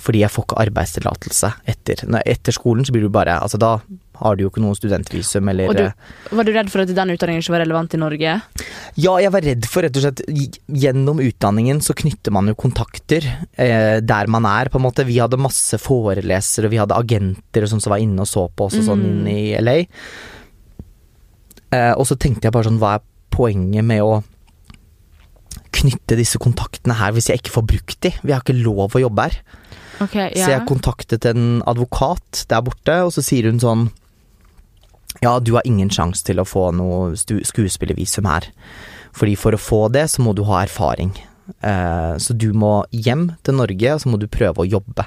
[0.00, 2.02] Fordi jeg får ikke arbeidstillatelse etter.
[2.08, 3.78] Når- Etter skolen så blir du bare Altså da
[4.20, 5.92] har du jo ikke noe studentvisum eller du- eh,
[6.32, 8.36] Var du redd for at den utdanningen ikke var relevant i Norge?
[8.96, 10.22] Ja, jeg var redd for rett og slett
[10.68, 13.24] Gjennom utdanningen så knytter man jo kontakter
[13.58, 15.04] eh, der man er, på en måte.
[15.06, 18.66] Vi hadde masse forelesere, vi hadde agenter og sånn som var inne og så på
[18.70, 19.28] oss og sånn Mm.
[19.28, 19.76] i LA.
[21.72, 24.22] Eh, og så tenkte jeg bare sånn, hva er poenget med å
[25.76, 28.12] knytte disse kontaktene her hvis jeg ikke får brukt de?
[28.22, 29.38] Vi har ikke lov å jobbe her.
[30.04, 30.44] Okay, ja.
[30.44, 33.86] Så jeg kontaktet en advokat der borte, og så sier hun sånn
[35.22, 38.48] Ja, du har ingen sjanse til å få noe skuespillervisum her.
[39.16, 41.14] Fordi for å få det, så må du ha erfaring.
[41.62, 45.06] Eh, så du må hjem til Norge, og så må du prøve å jobbe.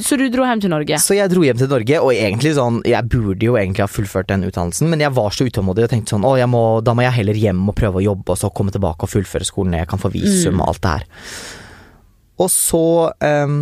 [0.00, 1.00] Så du dro hjem til Norge?
[1.02, 4.28] Så jeg dro hjem til Norge, og egentlig sånn Jeg burde jo egentlig ha fullført
[4.30, 7.02] den utdannelsen, men jeg var så utålmodig og tenkte sånn Å, jeg må, da må
[7.02, 9.88] jeg heller hjem og prøve å jobbe, og så komme tilbake og fullføre skolen, jeg
[9.90, 10.62] kan få visum Mm.
[10.62, 11.04] og alt det her.
[12.38, 12.84] Og så
[13.20, 13.58] ehm,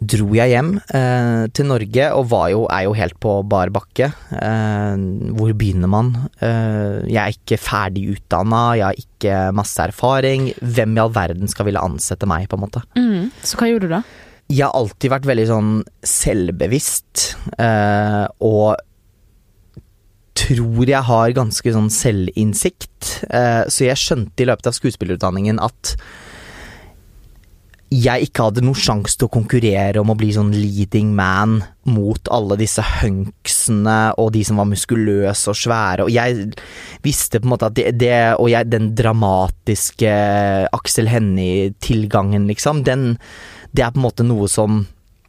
[0.00, 4.10] dro jeg hjem eh, til Norge, og var jo, er jo helt på bar bakke.
[4.36, 5.04] Eh,
[5.36, 6.12] hvor begynner man?
[6.38, 10.50] Eh, jeg er ikke ferdig utdanna, jeg har ikke masse erfaring.
[10.60, 12.84] Hvem i all verden skal ville ansette meg, på en måte?
[12.98, 13.30] Mm.
[13.44, 14.02] Så hva gjorde du da?
[14.52, 15.70] Jeg har alltid vært veldig sånn
[16.04, 18.74] selvbevisst, eh, og
[20.34, 23.10] tror jeg har ganske sånn selvinnsikt.
[23.30, 25.94] Eh, så jeg skjønte i løpet av skuespillerutdanningen at
[27.94, 32.30] jeg ikke hadde noen sjanse til å konkurrere om å bli sånn leading man mot
[32.32, 36.48] alle disse hunksene og de som var muskuløse og svære, og jeg
[37.04, 40.10] visste på en måte at det, det Og jeg, den dramatiske
[40.72, 43.18] Aksel Hennie-tilgangen, liksom, den
[43.70, 44.84] Det er på en måte noe som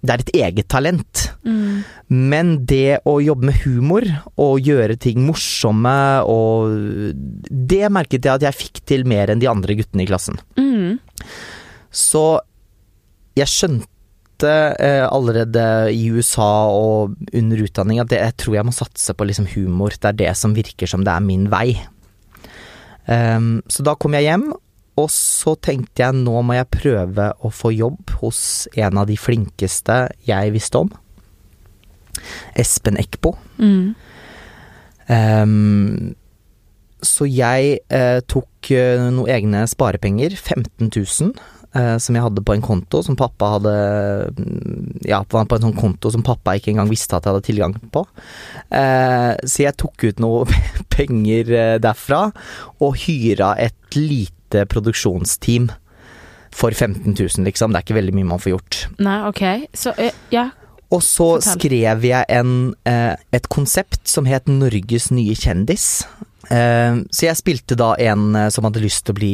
[0.06, 1.22] det er et eget talent.
[1.46, 1.82] Mm.
[2.30, 4.06] Men det å jobbe med humor
[4.38, 5.96] og gjøre ting morsomme
[6.30, 7.16] og
[7.50, 10.38] Det merket jeg at jeg fikk til mer enn de andre guttene i klassen.
[10.60, 11.00] Mm.
[11.90, 12.26] Så
[13.36, 18.76] jeg skjønte eh, allerede i USA og under utdanning at det, jeg tror jeg må
[18.76, 19.96] satse på liksom humor.
[19.96, 21.76] Det er det som virker som det er min vei.
[23.06, 24.50] Um, så da kom jeg hjem,
[24.98, 28.40] og så tenkte jeg nå må jeg prøve å få jobb hos
[28.80, 30.92] en av de flinkeste jeg visste om.
[32.58, 33.36] Espen Eckbo.
[33.60, 33.92] Mm.
[35.12, 36.16] Um,
[37.06, 41.36] så jeg uh, tok uh, noen egne sparepenger, 15 000,
[41.76, 43.76] eh, som jeg hadde på en konto som pappa hadde
[44.38, 47.78] mm, Ja, på en sånn konto som pappa ikke engang visste at jeg hadde tilgang
[47.94, 48.06] på.
[48.74, 50.46] Eh, så jeg tok ut noe
[50.96, 52.28] penger eh, derfra,
[52.82, 55.72] og hyra et lite produksjonsteam.
[56.56, 57.74] For 15 000, liksom.
[57.74, 58.78] Det er ikke veldig mye man får gjort.
[59.04, 59.42] Nei, ok.
[59.76, 60.46] Så eh, ja.
[60.94, 61.58] Og så Fortell.
[61.58, 66.06] skrev jeg en, eh, et konsept som het Norges nye kjendis.
[66.46, 69.34] Eh, så jeg spilte da en eh, som hadde lyst til å bli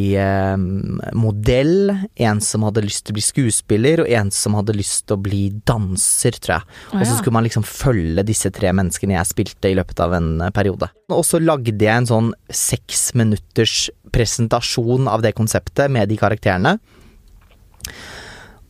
[1.11, 5.17] modell, en som hadde lyst til å bli skuespiller, og en som hadde lyst til
[5.17, 6.79] å bli danser, tror jeg.
[6.93, 10.31] Og så skulle man liksom følge disse tre menneskene jeg spilte i løpet av en
[10.55, 10.87] periode.
[11.11, 16.77] Og så lagde jeg en sånn seks minutters presentasjon av det konseptet med de karakterene.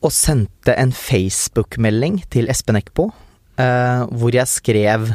[0.02, 3.10] Og sendte en Facebook-melding til Espen Eckbo,
[3.60, 5.12] eh, hvor jeg skrev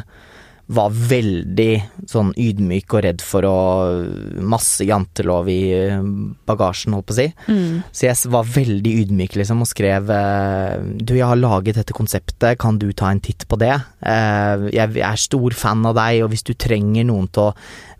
[0.68, 1.70] var veldig
[2.12, 3.52] sånn ydmyk og redd for å
[4.44, 6.02] Masse jantelov i eh,
[6.48, 7.24] bagasjen, holdt på å si.
[7.48, 7.78] Mm.
[7.88, 12.58] Så jeg var veldig ydmyk, liksom, og skrev eh, Du, jeg har laget dette konseptet,
[12.60, 13.72] kan du ta en titt på det?
[14.04, 17.54] Eh, Jeg er stor fan av deg, og hvis du trenger noen til å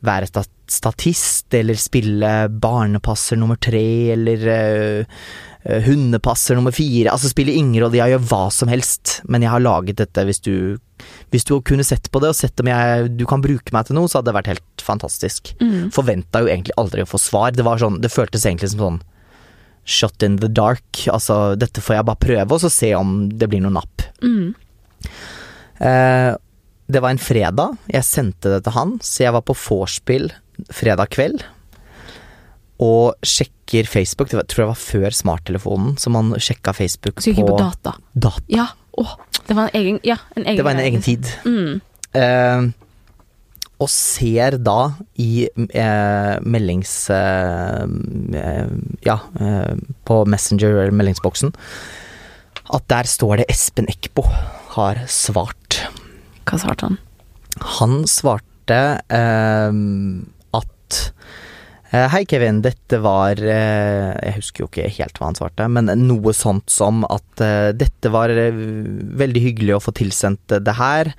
[0.05, 5.07] være stat- statist, eller spille barnepasser nummer tre, eller eh,
[5.85, 9.65] hundepasser nummer fire Altså spille ingen rolle, jeg gjør hva som helst, men jeg har
[9.65, 10.79] laget dette hvis du
[11.35, 13.99] Hvis du kunne sett på det, og sett om jeg, du kan bruke meg til
[13.99, 15.91] noe, så hadde det vært helt fantastisk Mm.
[15.93, 17.53] forventa jo egentlig aldri å få svar.
[17.53, 19.01] Det var sånn, det føltes egentlig som sånn
[19.89, 21.07] shot in the dark.
[21.09, 24.05] Altså, dette får jeg bare prøve, og så se om det blir noe napp.
[24.23, 24.55] Mm.
[25.81, 26.33] Eh,
[26.89, 30.31] det var en fredag, jeg sendte det til han, så jeg var på vorspiel
[30.73, 31.45] fredag kveld.
[32.83, 37.35] Og sjekker Facebook, det var, tror jeg var før smarttelefonen, så man sjekka Facebook Så
[37.35, 37.97] på på data.
[38.15, 38.45] data.
[38.49, 38.69] Ja.
[38.99, 39.15] Åh,
[39.47, 41.27] det var en egen Ja, en egen Det var en egen tid.
[41.45, 41.81] Mm.
[42.19, 42.69] Eh,
[43.79, 47.11] og ser da i eh, meldings...
[47.15, 47.85] Eh,
[48.35, 48.73] eh,
[49.07, 51.55] ja, eh, på Messenger eller meldingsboksen
[52.75, 54.27] at der står det Espen Eckbo
[54.75, 55.79] har svart.
[56.49, 56.99] Hva svarte han?
[57.79, 59.79] Han svarte eh,
[61.91, 62.61] eh, Hei, Kevin.
[62.65, 67.05] Dette var eh, Jeg husker jo ikke helt hva han svarte, men noe sånt som
[67.09, 71.13] at eh, dette var veldig hyggelig å få tilsendt det her.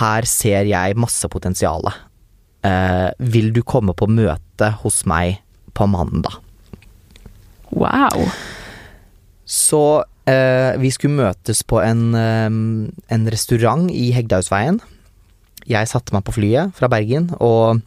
[0.00, 1.86] Her ser jeg masse potensial.
[3.20, 5.36] Vil du komme på møte hos meg
[5.76, 6.38] på mandag?
[7.68, 8.24] Wow.
[9.44, 9.82] Så
[10.24, 14.80] vi skulle møtes på en, en restaurant i Hegdehaugsveien.
[15.68, 17.84] Jeg satte meg på flyet fra Bergen og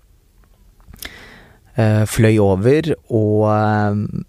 [2.10, 4.24] fløy over og eh,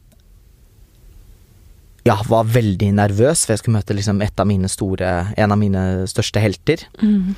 [2.08, 5.82] ja, var veldig nervøs, for jeg skulle møte liksom av mine store, en av mine
[6.08, 6.84] største helter.
[7.02, 7.34] Mm.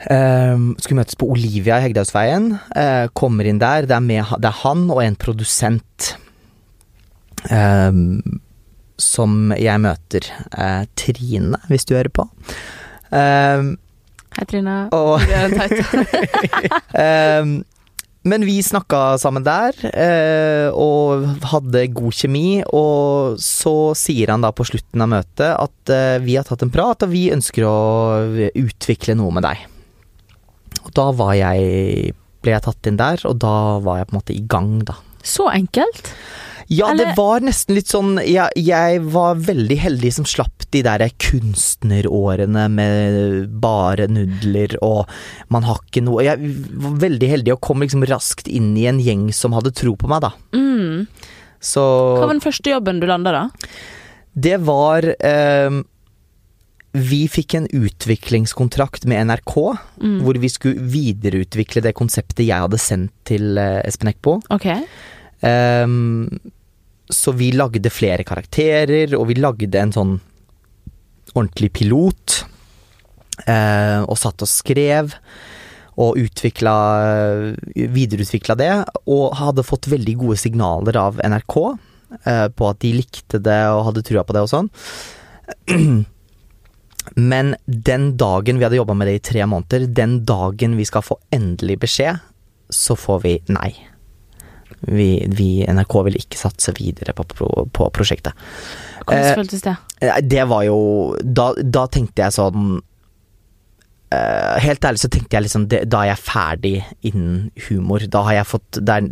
[0.00, 2.52] Eh, skulle møtes på Olivia i Hegdehaugsveien.
[2.78, 3.88] Eh, kommer inn der.
[3.88, 6.14] Det er, med, det er han og en produsent
[7.50, 7.90] uh,
[9.00, 10.30] som jeg møter.
[10.52, 12.28] Eh, Trine, hvis du hører på.
[13.10, 13.62] Eh,
[14.36, 14.76] Hei, Trine.
[14.94, 15.20] og
[18.28, 22.60] Men vi snakka sammen der, eh, og hadde god kjemi.
[22.68, 26.72] Og så sier han da på slutten av møtet at eh, vi har tatt en
[26.72, 27.78] prat, og vi ønsker å
[28.60, 29.64] utvikle noe med deg.
[30.84, 33.54] Og da var jeg ble jeg tatt inn der, og da
[33.84, 34.96] var jeg på en måte i gang, da.
[35.24, 36.12] Så enkelt.
[36.70, 40.82] Ja, Eller- det var nesten litt sånn jeg, jeg var veldig heldig som slapp de
[40.86, 45.08] der kunstnerårene med bare nudler og
[45.50, 46.38] man har ikke noe Jeg
[46.78, 50.06] var veldig heldig og kom liksom raskt inn i en gjeng som hadde tro på
[50.12, 50.30] meg, da.
[50.54, 51.08] Mm.
[51.60, 53.48] Så Hva var den første jobben du landa, da?
[54.38, 55.82] Det var eh,
[56.94, 59.56] Vi fikk en utviklingskontrakt med NRK,
[60.00, 60.20] Mm.
[60.22, 64.38] hvor vi skulle videreutvikle det konseptet jeg hadde sendt til eh, Espen Eckbo.
[64.50, 64.66] Ok.
[65.42, 66.38] Ehm,
[67.10, 70.18] så vi lagde flere karakterer, og vi lagde en sånn
[71.34, 72.44] ordentlig pilot.
[73.46, 75.14] eh, og satt og skrev,
[76.00, 76.74] og utvikla
[77.72, 78.72] Videreutvikla det,
[79.08, 81.56] og hadde fått veldig gode signaler av NRK
[82.24, 84.70] eh, på at de likte det og hadde trua på det og sånn.
[87.32, 91.04] Men den dagen vi hadde jobba med det i tre måneder, den dagen vi skal
[91.04, 92.20] få endelig beskjed,
[92.70, 93.72] så får vi nei.
[94.88, 98.32] Vi, vi NRK vil ikke satse videre på, på, på prosjektet.
[99.04, 99.74] Hvordan Eh, føltes det?
[100.00, 100.78] Eh, Det var jo
[101.24, 102.80] Da, da tenkte jeg sånn
[104.12, 106.74] eh, Helt ærlig så tenkte jeg liksom det, Da er jeg ferdig
[107.10, 108.04] innen humor.
[108.12, 109.06] Da har jeg fått der,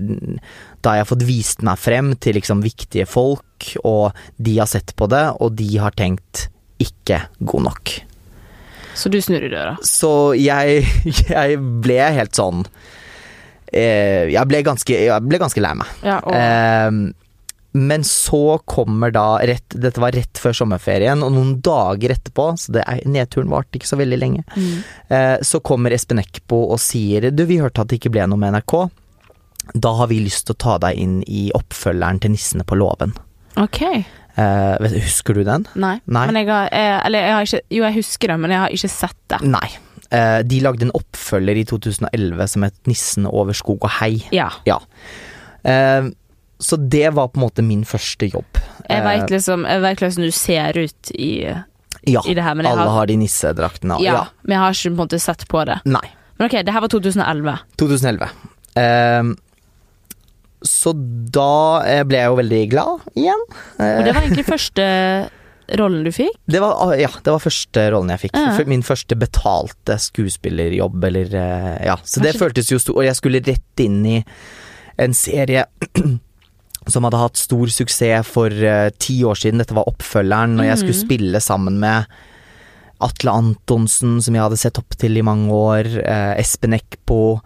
[0.82, 4.94] Da har jeg fått vist meg frem til liksom viktige folk, og de har sett
[4.96, 6.46] på det, og de har tenkt
[6.78, 7.90] ikke god nok.
[8.94, 9.72] Så du snur i døra?
[9.82, 10.84] Så jeg,
[11.28, 12.62] jeg ble helt sånn
[13.72, 15.96] eh, jeg, ble ganske, jeg ble ganske lei meg.
[16.06, 17.08] Ja, og Ehm,
[17.78, 22.72] men så kommer da rett, Dette var rett før sommerferien, og noen dager etterpå, så
[22.78, 24.78] det er, nedturen varte ikke så veldig lenge, mm.
[25.14, 28.40] eh, så kommer Espen Eckbo og sier Du, vi hørte at det ikke ble noe
[28.40, 28.76] med NRK.
[29.76, 33.12] Da har vi lyst til å ta deg inn i oppfølgeren til Nissene på låven.
[33.60, 33.82] Ok.
[34.38, 35.66] Eh, husker du den?
[35.74, 35.98] Nei.
[36.06, 36.24] Nei.
[36.30, 38.78] Men jeg har, jeg, eller jeg har ikke Jo, jeg husker det, men jeg har
[38.78, 39.40] ikke sett det.
[39.44, 39.68] Nei.
[40.10, 44.22] Eh, de lagde en oppfølger i 2011 som het Nissen over skog og hei.
[44.32, 44.48] Ja.
[45.64, 46.08] Eh,
[46.58, 48.60] så det var på en måte min første jobb.
[48.88, 51.44] Jeg Eh, veit liksom Jeg vet hvordan du ser ut i,
[52.08, 53.98] ja, i det her, alle har, har de nissedraktene.
[54.02, 55.76] ja, men jeg har ikke på en måte sett på det.
[55.84, 56.06] Nei.
[56.38, 57.58] Men ok, det her var 2011.
[57.76, 58.28] 2011.
[58.80, 59.36] Ehm,
[60.64, 60.92] så
[61.30, 63.42] da eh, ble jeg jo veldig glad igjen.
[63.78, 64.86] Eh, Og det var egentlig første
[65.76, 66.36] rollen du fikk?
[66.48, 68.38] det var, ah, ja, det var første rollen jeg fikk.
[68.38, 68.64] Ja.
[68.66, 71.96] Min første betalte skuespillerjobb, eller eh, Ja.
[72.04, 72.96] Så det Kanskje- føltes jo stort.
[72.96, 74.24] Og jeg skulle rett inn i
[74.98, 75.66] en serie
[76.88, 79.58] som hadde hatt stor suksess for uh, ti år siden.
[79.60, 81.04] Dette var oppfølgeren, og jeg skulle Mhm.
[81.04, 82.06] spille sammen med
[83.00, 85.86] Atle Antonsen, som jeg hadde sett opp til i mange år.
[86.00, 87.40] Uh, Espen Eckbo.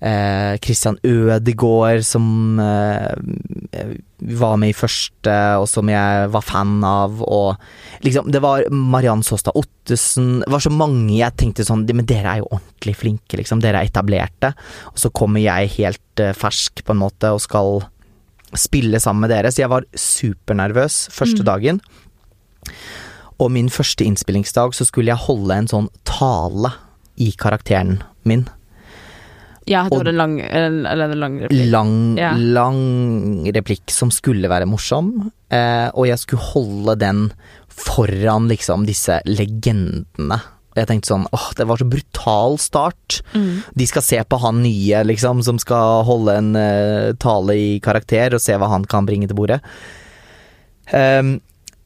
[0.00, 3.94] Eh, Christian Ødegaard, som eh,
[4.36, 7.22] var med i første, og som jeg var fan av.
[7.24, 7.56] Og
[8.04, 12.34] liksom, det var Mariann Såstad Ottesen Det var så mange jeg tenkte sånn Men dere
[12.34, 13.62] er jo ordentlig flinke, liksom.
[13.64, 14.52] Dere er etablerte.
[14.92, 17.86] Og så kommer jeg helt eh, fersk, på en måte, og skal
[18.56, 19.50] spille sammen med dere.
[19.52, 21.48] Så jeg var supernervøs første Mm.
[21.48, 21.80] dagen.
[23.38, 26.70] Og min første innspillingsdag så skulle jeg holde en sånn tale
[27.20, 28.46] i karakteren min.
[29.66, 31.70] Ja, det var en lang, en- eller en lang replikk.
[31.72, 32.32] Lang, Ja.
[32.36, 37.32] lang replikk som skulle være morsom, eh, og jeg skulle holde den
[37.68, 40.38] foran liksom disse legendene.
[40.76, 43.22] Og jeg tenkte sånn, åh, det var så brutal start.
[43.34, 43.62] Mm.
[43.74, 48.34] De skal se på han nye, liksom, som skal holde en uh, tale i karakter,
[48.34, 49.60] og se hva han kan bringe til bordet.
[50.92, 51.40] Ehm,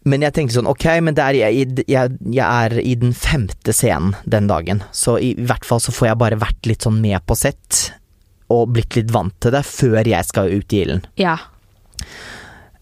[0.08, 3.74] men jeg tenkte sånn, ok, men det er, jeg, jeg, jeg er i den femte
[3.76, 7.20] scenen den dagen, så i hvert fall så får jeg bare vært litt sånn med
[7.28, 7.90] på sett,
[8.50, 11.04] og blitt litt vant til det, før jeg skal ut i ilden.
[11.20, 11.36] Ja.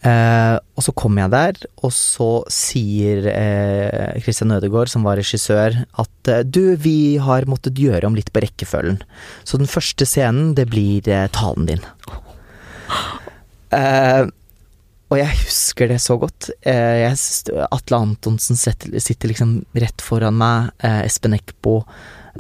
[0.07, 5.75] Eh, og så kommer jeg der, og så sier eh, Christian Ødegaard, som var regissør,
[5.99, 9.03] at eh, du, vi har måttet gjøre om litt på rekkefølgen.
[9.43, 11.85] Så den første scenen, det blir eh, talen din.
[13.69, 14.23] Eh,
[15.09, 16.51] og jeg husker det så godt.
[16.69, 17.17] Eh, jeg,
[17.73, 20.69] Atle Antonsen sitter, liksom rett foran meg.
[20.85, 21.81] Eh, Espen Eckbo.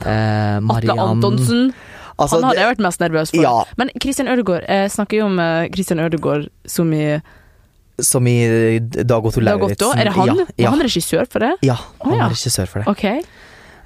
[0.02, 1.70] Eh, Atle Antonsen.
[2.18, 3.40] Altså, han hadde jeg vært mest nervøs for.
[3.40, 3.54] Ja.
[3.80, 7.20] Men Christian Ødegaard, jeg snakker jo om eh, Christian Ødegaard som i
[7.98, 9.98] Som i Dag Otto Lauritzen.
[9.98, 10.28] Er det han?
[10.28, 11.54] Ja, Var ja, han regissør for det?
[11.66, 12.28] ja, han oh, ja.
[12.30, 12.88] regissør for det.
[12.92, 13.22] Okay.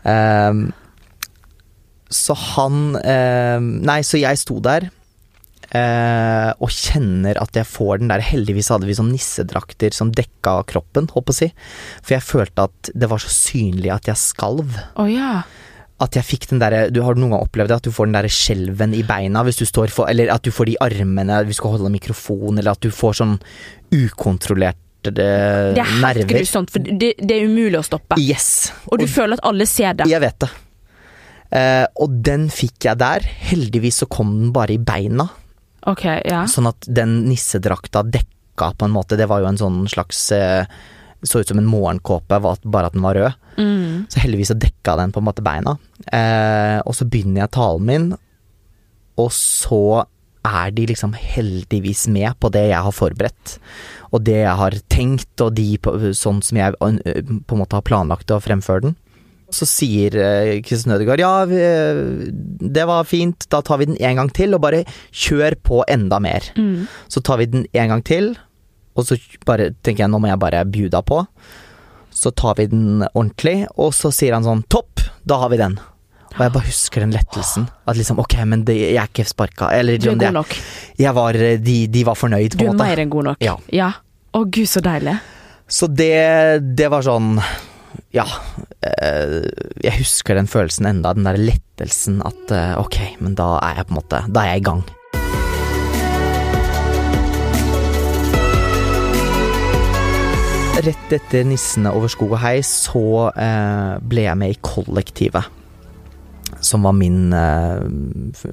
[0.05, 0.73] Um,
[2.13, 4.91] så han um, Nei, så jeg sto der
[5.77, 10.59] eh, og kjenner at jeg får den der Heldigvis hadde vi sånn nissedrakter som dekka
[10.71, 11.51] kroppen, holdt på å si.
[12.05, 14.77] For jeg følte at det var så synlig at jeg skalv.
[15.01, 15.43] Oh, ja.
[16.03, 18.17] At jeg fikk den derre Du har noen gang opplevd det, at du får den
[18.17, 21.61] derre skjelven i beina hvis du står for Eller at du får de armene hvis
[21.61, 23.37] du skal holde mikrofon, eller at du får sånn
[23.95, 25.29] ukontrollerte eh, Det
[25.79, 26.29] er helt nerver.
[26.33, 28.19] grusomt, for det, det er umulig å stoppe.
[28.21, 28.73] Yes.
[28.91, 30.09] Og du føler at alle ser det.
[30.11, 30.51] Jeg vet det.
[31.53, 33.27] Eh, og den fikk jeg der.
[33.53, 35.29] Heldigvis så kom den bare i beina,
[35.91, 36.45] Ok, ja.
[36.51, 39.19] sånn at den nissedrakta dekka på en måte.
[39.19, 40.69] Det var jo en sånn slags eh,
[41.23, 43.39] Så ut som en morgenkåpe, bare at den var rød.
[43.59, 44.07] Mm.
[44.11, 45.77] Så heldigvis så dekka den på en måte beina.
[46.07, 48.09] Eh, og så begynner jeg talen min,
[49.21, 50.03] og så
[50.43, 53.57] er de liksom heldigvis med på det jeg har forberedt.
[54.11, 57.79] Og det jeg har tenkt, og de på, sånn som jeg øh, på en måte
[57.79, 58.97] har planlagt å fremføre den.
[59.53, 61.59] Så sier eh, Kristin Ødegaard ja, vi,
[62.73, 66.21] det var fint, da tar vi den en gang til, og bare kjør på enda
[66.25, 66.47] mer.
[66.57, 66.87] Mm.
[67.13, 68.33] Så tar vi den en gang til,
[68.97, 71.23] og så bare tenker jeg nå må jeg bare bjuda på.
[72.13, 75.79] Så tar vi den ordentlig, og så sier han sånn topp, da har vi den.
[76.33, 77.67] Og jeg bare husker den lettelsen.
[77.89, 79.69] At liksom ok, men det, jeg er ikke sparka.
[79.77, 80.57] Eller Du er god nok.
[80.97, 82.79] jeg var, de, de var fornøyd, på en måte.
[82.79, 83.45] Du er mer enn god nok.
[83.45, 83.57] Ja.
[83.73, 83.91] ja.
[84.33, 85.19] Å gud, så deilig.
[85.69, 87.37] Så det, det var sånn
[88.13, 88.25] Ja.
[88.85, 89.43] eh,
[89.85, 93.89] jeg husker den følelsen enda, den der lettelsen at eh, ok, men da er jeg
[93.89, 94.83] på en måte Da er jeg i gang.
[100.83, 105.45] Rett etter 'Nissene over skog og hei' så eh, ble jeg med i Kollektivet.
[106.63, 107.33] Som var min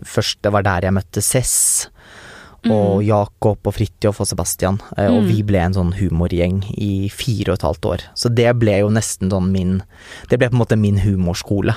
[0.08, 1.90] første Det var der jeg møtte Cess
[2.68, 4.80] og Jakob og Fridtjof og Sebastian.
[4.98, 5.28] eh, Og Mm.
[5.28, 8.00] vi ble en sånn humorgjeng i fire og et halvt år.
[8.16, 9.84] Så det ble jo nesten sånn min
[10.30, 11.76] Det ble på en måte min humorskole.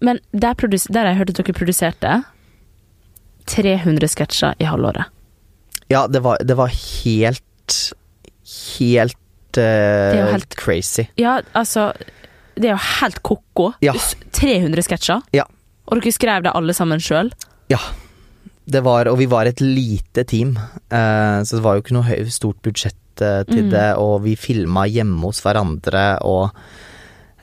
[0.00, 2.24] Men der, der har jeg hørt at dere produserte
[3.46, 5.04] 300 sketsjer i halvåret.
[5.88, 7.42] Ja, det var, det var helt
[8.78, 11.08] Helt, er helt- crazy.
[11.16, 11.92] Ja, altså
[12.54, 13.74] Det er jo helt ko-ko.
[13.82, 13.92] Ja.
[14.32, 15.20] 300 sketsjer.
[15.34, 15.44] Ja.
[15.88, 17.30] Og dere skrev det alle sammen sjøl.
[17.68, 17.76] Ja.
[18.66, 20.56] Det var, og vi var et lite team,
[20.90, 23.70] eh, så det var jo ikke noe høy, stort budsjett eh, til Mm.
[23.70, 26.50] det, og vi filma hjemme hos hverandre, og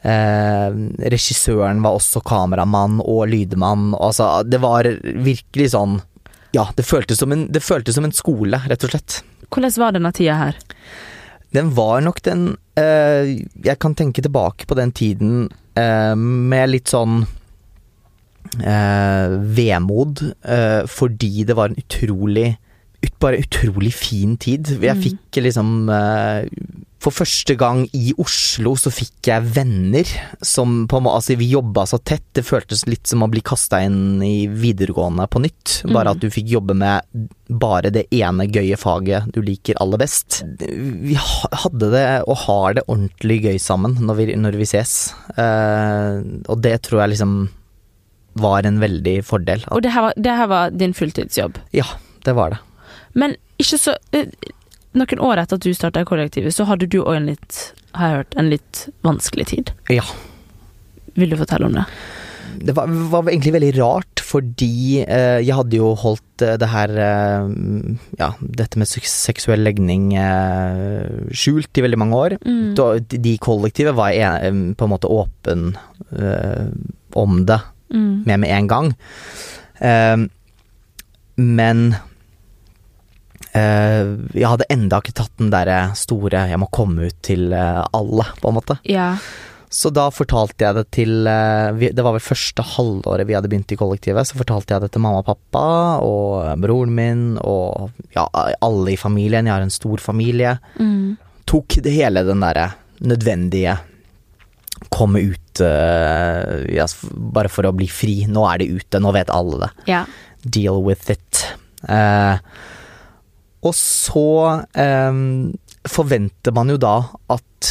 [0.03, 0.69] eh,
[1.13, 6.01] regissøren var også kameramann og lydmann, og altså, det var virkelig sånn
[6.53, 9.21] Ja, det føltes som en, det føltes som en skole, rett og slett.
[9.49, 10.59] Hvordan var denne tida her?
[11.53, 15.47] Den var nok den eh, Jeg kan tenke tilbake på den tiden
[15.77, 17.23] eh, med litt sånn
[18.61, 22.57] eh, vemod, eh, fordi det var en utrolig
[23.03, 24.67] ut, Bare utrolig fin tid.
[24.79, 25.01] Jeg Mm.
[25.03, 26.45] fikk liksom eh,
[27.03, 30.05] For første gang i Oslo så fikk jeg venner
[30.41, 32.23] som på en måte Altså, vi jobba så tett.
[32.33, 35.83] Det føltes litt som å bli kasta inn i videregående på nytt.
[35.91, 36.11] Bare Mm.
[36.15, 37.01] at du fikk jobbe med
[37.49, 40.43] bare det ene gøye faget du liker aller best.
[40.59, 45.13] Vi hadde det, og har det, ordentlig gøy sammen når vi, når vi ses.
[45.35, 47.49] Eh, og det tror jeg liksom
[48.39, 49.63] var en veldig fordel.
[49.71, 51.59] Og det her var, det her var din fulltidsjobb.
[51.75, 51.85] Ja,
[52.25, 52.59] det var det.
[53.13, 54.29] Men ikke så eh,
[54.93, 57.61] Noen år etter at du starta i kollektivet, så hadde du òg en litt
[57.97, 59.71] Har jeg hørt, en litt vanskelig tid.
[59.89, 60.05] Ja.
[61.17, 61.87] Vil du fortelle om det?
[62.63, 66.93] Det var, var egentlig veldig rart, fordi eh, jeg hadde jo holdt eh, det her
[67.01, 67.47] eh,
[68.19, 72.37] Ja, dette med seksuell legning eh, skjult i veldig mange år.
[72.45, 72.73] Mm.
[72.77, 75.71] Da, de kollektive var jeg, eh, på en måte åpen
[76.13, 76.69] eh,
[77.17, 77.59] om det
[77.93, 78.23] Mm.
[78.25, 78.95] med med en gang.
[79.81, 80.17] Eh,
[81.37, 81.95] men
[83.53, 87.83] Uh, jeg hadde enda ikke tatt den derre store 'jeg må komme ut til eh,
[87.93, 88.79] alle', på en måte.
[88.89, 89.17] Ja.
[89.69, 93.49] Så da fortalte jeg det til eh, vi- Det var vel første halvåret vi hadde
[93.49, 94.25] begynt i kollektivet.
[94.25, 98.27] Så fortalte jeg det til mamma og pappa og broren min og ja,
[98.61, 99.45] alle i familien.
[99.45, 100.57] Jeg har en stor familie.
[100.79, 101.17] Mm.
[101.45, 103.77] Tok det hele den derre nødvendige
[104.89, 108.23] komme ut eh, ja, bare for å bli fri.
[108.29, 109.71] Nå er det ute, nå vet alle det.
[109.93, 110.05] ja.
[110.43, 111.45] Deal with it.
[111.87, 112.37] Eh,
[113.63, 114.27] og så
[114.75, 115.19] eh,
[115.87, 116.97] forventer man jo da
[117.31, 117.69] at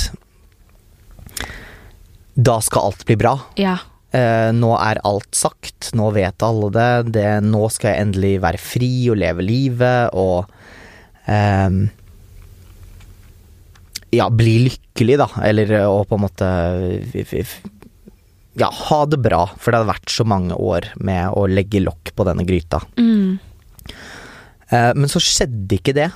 [2.33, 3.35] da skal alt bli bra.
[3.61, 3.76] Ja.
[4.12, 6.91] Eh, nå er alt sagt, nå vet alle det.
[7.12, 7.30] det.
[7.45, 10.49] Nå skal jeg endelig være fri og leve livet og
[11.28, 11.87] ehm,
[14.12, 15.28] Ja, bli lykkelig, da.
[15.48, 16.48] Eller eh, å på en måte
[17.22, 17.62] f-
[18.60, 19.46] Ja, ha det bra.
[19.56, 22.82] For det hadde vært så mange år med å legge lokk på denne gryta.
[23.00, 23.38] Mm.
[24.68, 26.10] Eh, men så skjedde ikke det.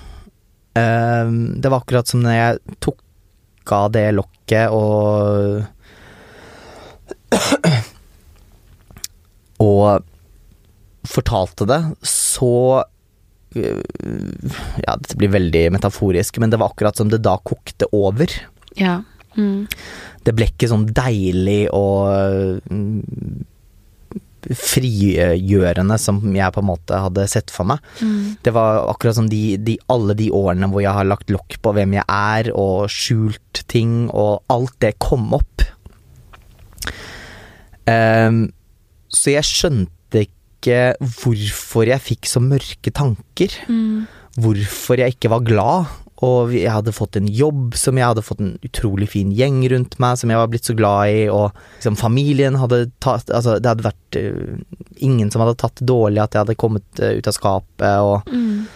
[0.76, 3.00] Eh, det var akkurat som når jeg tok
[3.72, 5.64] av det lokket og
[9.64, 10.04] Og
[11.08, 12.50] fortalte det, så
[12.82, 12.88] eh,
[13.56, 18.30] Ja, dette blir veldig metaforisk, men det var akkurat som det da kokte over.
[18.78, 19.00] Ja.
[19.36, 19.66] Mm.
[20.26, 23.44] Det ble ikke sånn deilig og mm,
[24.46, 27.82] frigjørende som jeg på en måte hadde sett for meg.
[28.00, 28.36] Mm.
[28.44, 31.74] Det var akkurat som de, de, alle de årene hvor jeg har lagt lokk på
[31.76, 35.66] hvem jeg er, og skjult ting, og alt det kom opp.
[37.86, 38.48] Um,
[39.12, 39.95] så jeg skjønte
[40.66, 43.54] ikke hvorfor jeg fikk så mørke tanker.
[43.70, 44.04] Mm.
[44.36, 45.94] Hvorfor jeg ikke var glad.
[46.24, 49.98] Og jeg hadde fått en jobb som jeg hadde fått en utrolig fin gjeng rundt
[50.00, 53.68] meg, som jeg var blitt så glad i, og liksom familien hadde tatt Altså, det
[53.68, 57.36] hadde vært uh, ingen som hadde tatt dårlig at jeg hadde kommet uh, ut av
[57.36, 58.66] skapet, og Mm.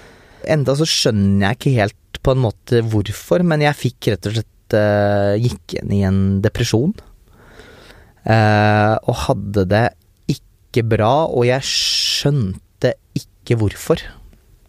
[0.51, 4.37] Enda så skjønner jeg ikke helt på en måte hvorfor, men jeg fikk rett og
[4.37, 6.95] slett uh, Gikk inn i en depresjon.
[8.31, 9.83] Og hadde det
[10.71, 14.03] ikke bra, og jeg skjønte ikke hvorfor.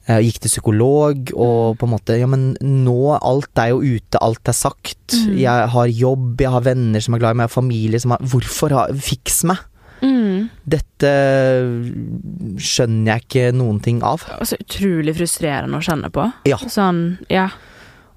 [0.09, 4.17] Jeg gikk til psykolog og på en måte Ja, men nå Alt er jo ute,
[4.17, 5.13] alt er sagt.
[5.13, 5.35] Mm.
[5.37, 8.15] Jeg har jobb, jeg har venner som er glad i meg, jeg har familie som
[8.15, 9.61] har Hvorfor har Fiks meg!
[10.01, 10.49] Mm.
[10.65, 11.11] Dette
[12.57, 14.25] skjønner jeg ikke noen ting av.
[14.41, 16.25] Så utrolig frustrerende å kjenne på.
[16.49, 16.57] Ja.
[16.65, 17.51] Sånn, ja.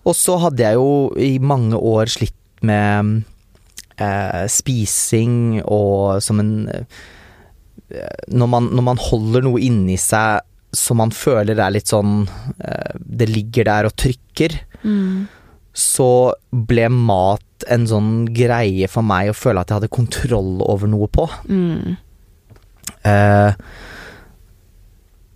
[0.08, 3.24] Og så hadde jeg jo i mange år slitt med
[4.00, 7.04] eh, spising og som en eh,
[8.32, 10.40] når, man, når man holder noe inni seg
[10.74, 12.24] som man føler er litt sånn
[12.58, 15.26] eh, Det ligger der og trykker, Mm.
[15.72, 20.90] så ble mat en sånn greie for meg å føle at jeg hadde kontroll over
[20.92, 21.24] noe på.
[21.48, 21.94] Mm.
[23.08, 23.54] Eh,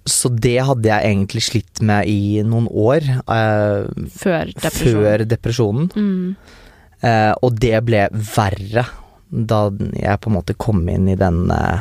[0.09, 3.05] så det hadde jeg egentlig slitt med i noen år.
[3.28, 3.88] eh,
[4.20, 5.03] Før depresjonen.
[5.05, 5.90] Før depresjonen.
[5.96, 6.36] Mm.
[7.03, 8.84] Eh, og det ble verre
[9.30, 11.80] da jeg på en måte kom inn i den eh,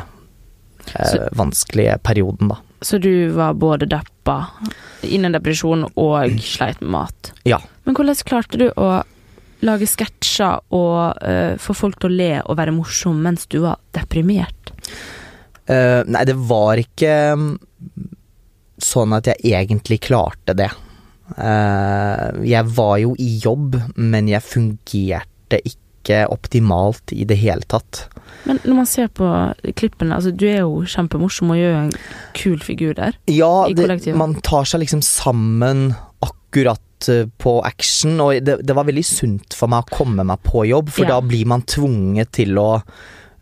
[0.94, 2.58] Så- vanskelige perioden, da.
[2.80, 4.46] Så du var både deppa,
[5.02, 7.32] innen depresjon og sleit med mat.
[7.48, 7.58] Ja.
[7.84, 9.02] Men hvordan klarte du å
[9.66, 13.80] lage sketsjer og uh, få folk til å le og være morsom mens du var
[13.96, 14.72] deprimert?
[15.66, 17.50] Uh, nei, det var ikke mm,
[18.78, 20.70] sånn at jeg egentlig klarte det.
[21.34, 25.87] Uh, jeg var jo i jobb, men jeg fungerte ikke
[26.32, 28.06] optimalt i det hele tatt.
[28.48, 29.28] Men når man ser på
[29.76, 31.94] klippene, altså du er jo kjempemorsom og gjør en
[32.38, 33.18] kul figur der.
[33.30, 35.90] Ja, det, man tar seg liksom sammen
[36.24, 40.42] akkurat eh, på action, og det, det var veldig sunt for meg å komme meg
[40.46, 41.18] på jobb, for Ja.
[41.18, 42.70] da blir man tvunget til å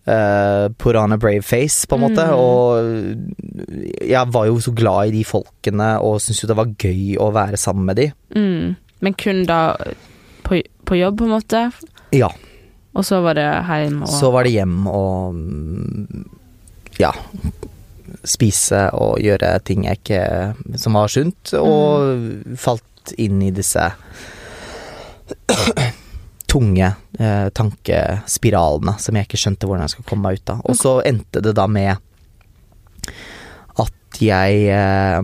[0.07, 2.25] uh, put on a brave face, på en måte.
[2.27, 2.35] Mm.
[2.39, 7.17] Og jeg var jo så glad i de folkene, og syntes jo det var gøy
[7.23, 8.11] å være sammen med de.
[8.37, 8.77] Mm.
[9.05, 9.61] Men kun da
[10.47, 11.65] på, på jobb, på en måte?
[12.17, 12.31] Ja.
[12.97, 16.25] Og så var det hjem og Så var det hjem og mm,
[17.03, 17.13] ja.
[18.27, 20.23] Spise og gjøre ting jeg ikke
[20.81, 23.85] Som var sunt, og falt inn i disse
[26.51, 26.89] tunge
[27.19, 30.63] eh, tankespiralene som jeg ikke skjønte hvordan jeg skulle komme meg ut av.
[30.71, 31.99] Og så endte det da med
[33.83, 35.23] at jeg eh,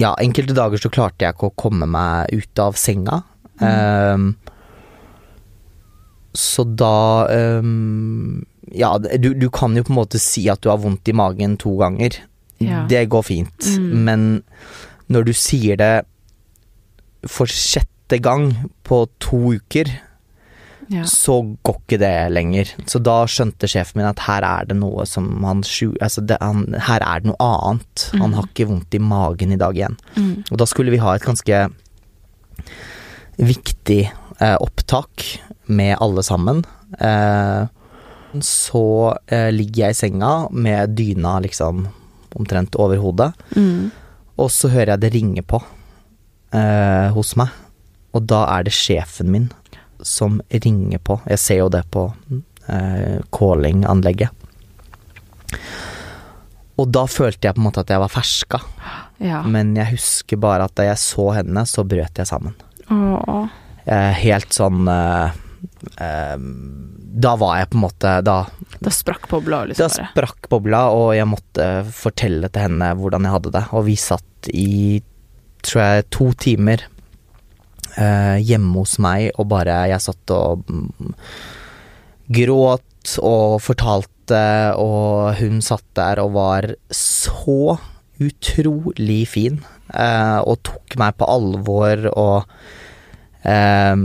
[0.00, 3.18] Ja, enkelte dager så klarte jeg ikke å komme meg ut av senga.
[3.60, 4.30] Ehm,
[6.36, 7.26] så da
[7.60, 11.14] um, Ja, du, du kan jo på en måte si at du har vondt i
[11.16, 12.20] magen to ganger.
[12.62, 12.84] Ja.
[12.86, 13.66] Det går fint.
[13.80, 14.04] Mm.
[14.06, 14.28] Men
[15.10, 16.04] når du sier det
[17.26, 18.52] for sjette gang
[18.86, 19.90] på to uker,
[20.90, 21.02] ja.
[21.06, 22.70] så går ikke det lenger.
[22.90, 25.64] Så da skjønte sjefen min at her er det noe som han.
[26.00, 28.06] Altså det, han, her er det noe annet.
[28.14, 28.38] Han Mm.
[28.38, 29.98] har ikke vondt i magen i dag igjen.
[30.14, 30.44] Mm.
[30.50, 31.64] Og da skulle vi ha et ganske
[33.40, 34.02] viktig
[34.40, 35.26] eh, opptak
[35.70, 36.64] med alle sammen.
[36.98, 37.66] Eh,
[38.44, 38.82] så
[39.30, 41.86] eh, ligger jeg i senga med dyna liksom
[42.38, 43.90] omtrent over hodet, Mm.
[44.38, 45.58] og så hører jeg det ringe på
[46.54, 47.48] eh, hos meg.
[48.14, 49.48] Og da er det sjefen min
[50.02, 51.18] som ringer på.
[51.28, 52.06] Jeg ser jo det på
[52.70, 54.30] eh, calling-anlegget.
[56.80, 58.60] Og da følte jeg på en måte at jeg var ferska.
[59.20, 59.42] Ja.
[59.44, 62.54] Men jeg husker bare at da jeg så henne, så brøt jeg sammen.
[62.90, 63.50] Åh.
[63.84, 65.46] Eh, helt sånn eh, eh,
[67.20, 68.36] Da var jeg på en måte Da,
[68.80, 70.08] Da sprakk bobla, da liksom bare.
[70.14, 73.64] sprakk bobla, og jeg måtte fortelle til henne hvordan jeg hadde det.
[73.76, 75.02] Og vi satt i
[75.66, 76.84] tror jeg to timer
[78.00, 81.02] eh, hjemme hos meg, og bare Jeg satt og mm,
[82.40, 84.44] gråt og fortalte,
[84.78, 87.76] og hun satt der og var så
[88.20, 89.60] utrolig fin,
[89.96, 92.50] eh, og tok meg på alvor og
[93.48, 93.96] eh,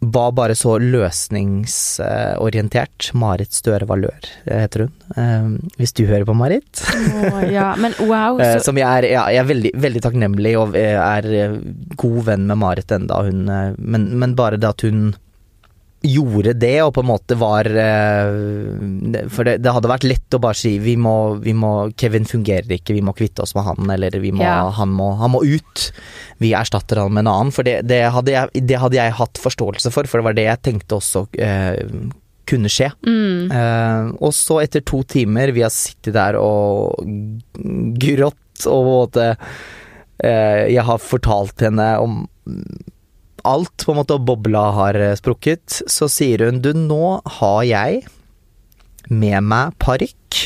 [0.00, 3.10] var bare så løsningsorientert.
[3.18, 4.92] Marit Støre Valør heter hun.
[5.16, 5.48] Eh,
[5.80, 6.82] hvis du hører på, Marit.
[7.32, 7.74] Oh, ja.
[7.80, 11.24] Men wow, Eh, så som jeg er, ja, jeg er veldig, veldig takknemlig og er
[11.34, 11.58] eh,
[11.98, 13.00] god venn med Marit eh,
[13.78, 14.98] men, men bare det at hun
[16.06, 20.40] gjorde det, og på en måte var eh, For det, det hadde vært lett å
[20.42, 23.90] bare si vi må, vi må Kevin fungerer ikke, vi må kvitte oss med han,
[23.96, 24.68] eller vi må, Ja.
[24.78, 25.88] han, må, han må ut.
[26.38, 27.52] Vi erstatter han med en annen.
[27.54, 30.46] For det, det, hadde jeg, det hadde jeg hatt forståelse for, for det var det
[30.46, 31.80] jeg tenkte også eh,
[32.48, 32.92] kunne skje.
[33.04, 33.50] mm.
[33.52, 36.94] Eh, og så etter to timer, vi har sittet der og
[37.98, 39.26] grått og på en måte
[40.24, 42.22] eh, Jeg har fortalt henne om
[43.48, 45.82] alt, på en måte, og bobla har eh, sprukket.
[45.90, 48.02] Så sier hun du, nå har jeg
[49.08, 50.40] med meg parykk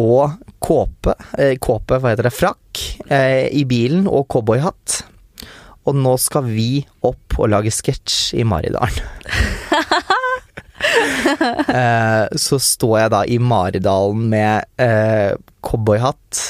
[0.00, 5.02] og kåpe, eh, kåpe, hva heter det, frakk, eh, i bilen og cowboyhatt.
[5.88, 9.02] Og nå skal vi opp og lage sketsj i Maridalen.
[12.42, 16.40] så står jeg da i Maridalen med eh, cowboyhatt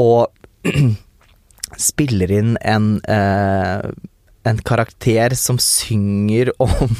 [0.00, 0.28] og
[1.88, 3.90] spiller inn en eh,
[4.48, 6.94] en karakter som synger om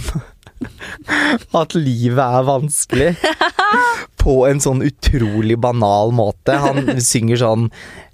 [1.60, 3.12] at livet er vanskelig.
[4.22, 6.58] På en sånn utrolig banal måte.
[6.60, 7.68] Han synger sånn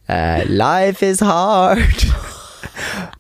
[0.07, 2.07] eh, Life is hard.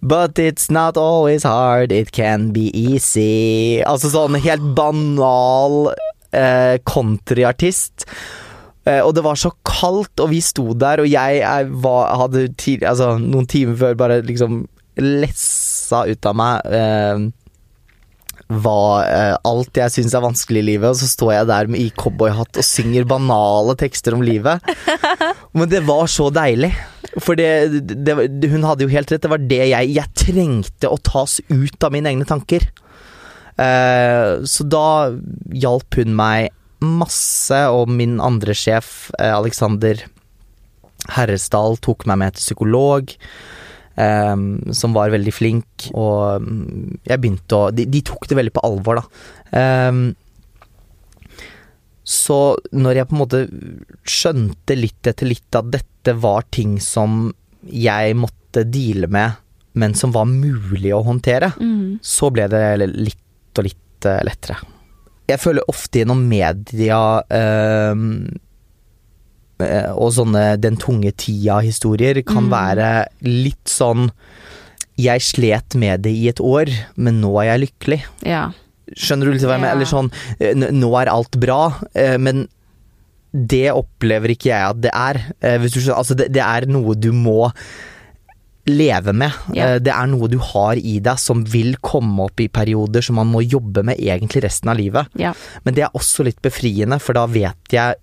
[0.04, 3.80] But it's not always hard, it can be easy.
[3.86, 5.94] Altså sånn helt banal
[6.34, 8.06] eh, countryartist.
[8.84, 12.50] Eh, og det var så kaldt, og vi sto der, og jeg, jeg var, hadde
[12.60, 14.66] tid, altså, noen timer før bare liksom
[15.94, 17.24] lessa ut av meg eh,
[18.52, 21.80] hva eh, alt jeg syns er vanskelig i livet, og så står jeg der med
[21.80, 24.60] i cowboyhatt og synger banale tekster om livet.
[25.56, 26.74] Men det var så deilig.
[27.22, 29.22] For det, det, hun hadde jo helt rett.
[29.22, 32.66] Det var det jeg Jeg trengte å tas ut av mine egne tanker.
[33.56, 35.14] Eh, så da
[35.54, 36.50] hjalp hun meg
[36.84, 40.04] masse, og min andre sjef, eh, Alexander
[41.14, 43.14] Herresdal, tok meg med til psykolog.
[43.94, 48.52] Um, som var veldig flink, og um, jeg begynte å de, de, tok det veldig
[48.56, 49.04] på alvor, da.
[49.54, 50.00] Um,
[52.02, 52.38] så
[52.74, 53.42] når jeg på en måte
[54.02, 57.30] skjønte litt etter litt at dette var ting som
[57.70, 59.38] jeg måtte deale med,
[59.78, 62.02] men som var mulig å håndtere, mm.
[62.02, 64.58] så ble det litt og litt uh, lettere.
[65.30, 66.98] Jeg føler ofte gjennom media
[67.32, 67.94] Eh,
[69.94, 72.52] og sånne Den tunge tida-historier kan mm.
[72.52, 72.90] være
[73.26, 74.10] litt sånn
[75.00, 78.00] Jeg slet med det i et år, men nå er jeg lykkelig.
[78.28, 78.48] Ja.
[78.92, 79.78] Skjønner du litt hva jeg mener?
[79.78, 81.62] Eller sånn eh, Nå er alt bra,
[81.96, 82.46] eh, men
[83.34, 85.18] det opplever ikke jeg at det er.
[85.42, 87.48] Skjønner, altså det, det er noe du må
[88.70, 89.32] leve med.
[89.56, 89.74] Ja.
[89.82, 93.30] Det er noe du har i deg som vil komme opp i perioder som man
[93.32, 95.10] må jobbe med egentlig resten av livet.
[95.20, 95.34] Ja.
[95.66, 98.00] Men det er også litt befriende, for da vet jeg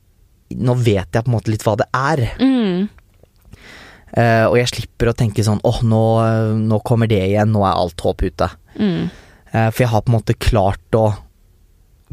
[0.58, 2.26] nå vet jeg på en måte litt hva det er.
[2.42, 2.90] Mm.
[4.12, 6.06] Uh, og jeg slipper å tenke sånn åh, oh, nå,
[6.60, 8.50] nå, kommer det igjen, nå er alt håp ute.
[8.76, 9.06] Mm.
[9.54, 11.06] Uh, for jeg har på en måte klart å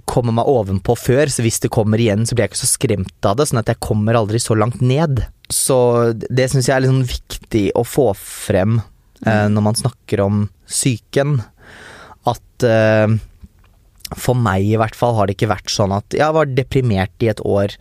[0.09, 3.26] komme meg ovenpå før, så hvis det kommer igjen, så blir jeg ikke så skremt
[3.26, 3.49] av det.
[3.51, 5.24] Sånn at jeg kommer aldri så langt ned.
[5.51, 5.78] Så
[6.30, 10.47] det syns jeg er litt sånn viktig å få frem uh, når man snakker om
[10.70, 11.41] psyken.
[12.28, 12.68] At
[14.18, 17.30] for meg i hvert fall har det ikke vært sånn at jeg var deprimert i
[17.30, 17.74] et år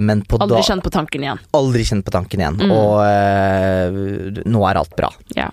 [0.00, 1.40] men på aldri kjent på tanken igjen.
[1.56, 2.60] Aldri kjent på tanken igjen.
[2.60, 2.74] Mm.
[2.74, 5.10] Og uh, nå er alt bra.
[5.38, 5.50] Ja.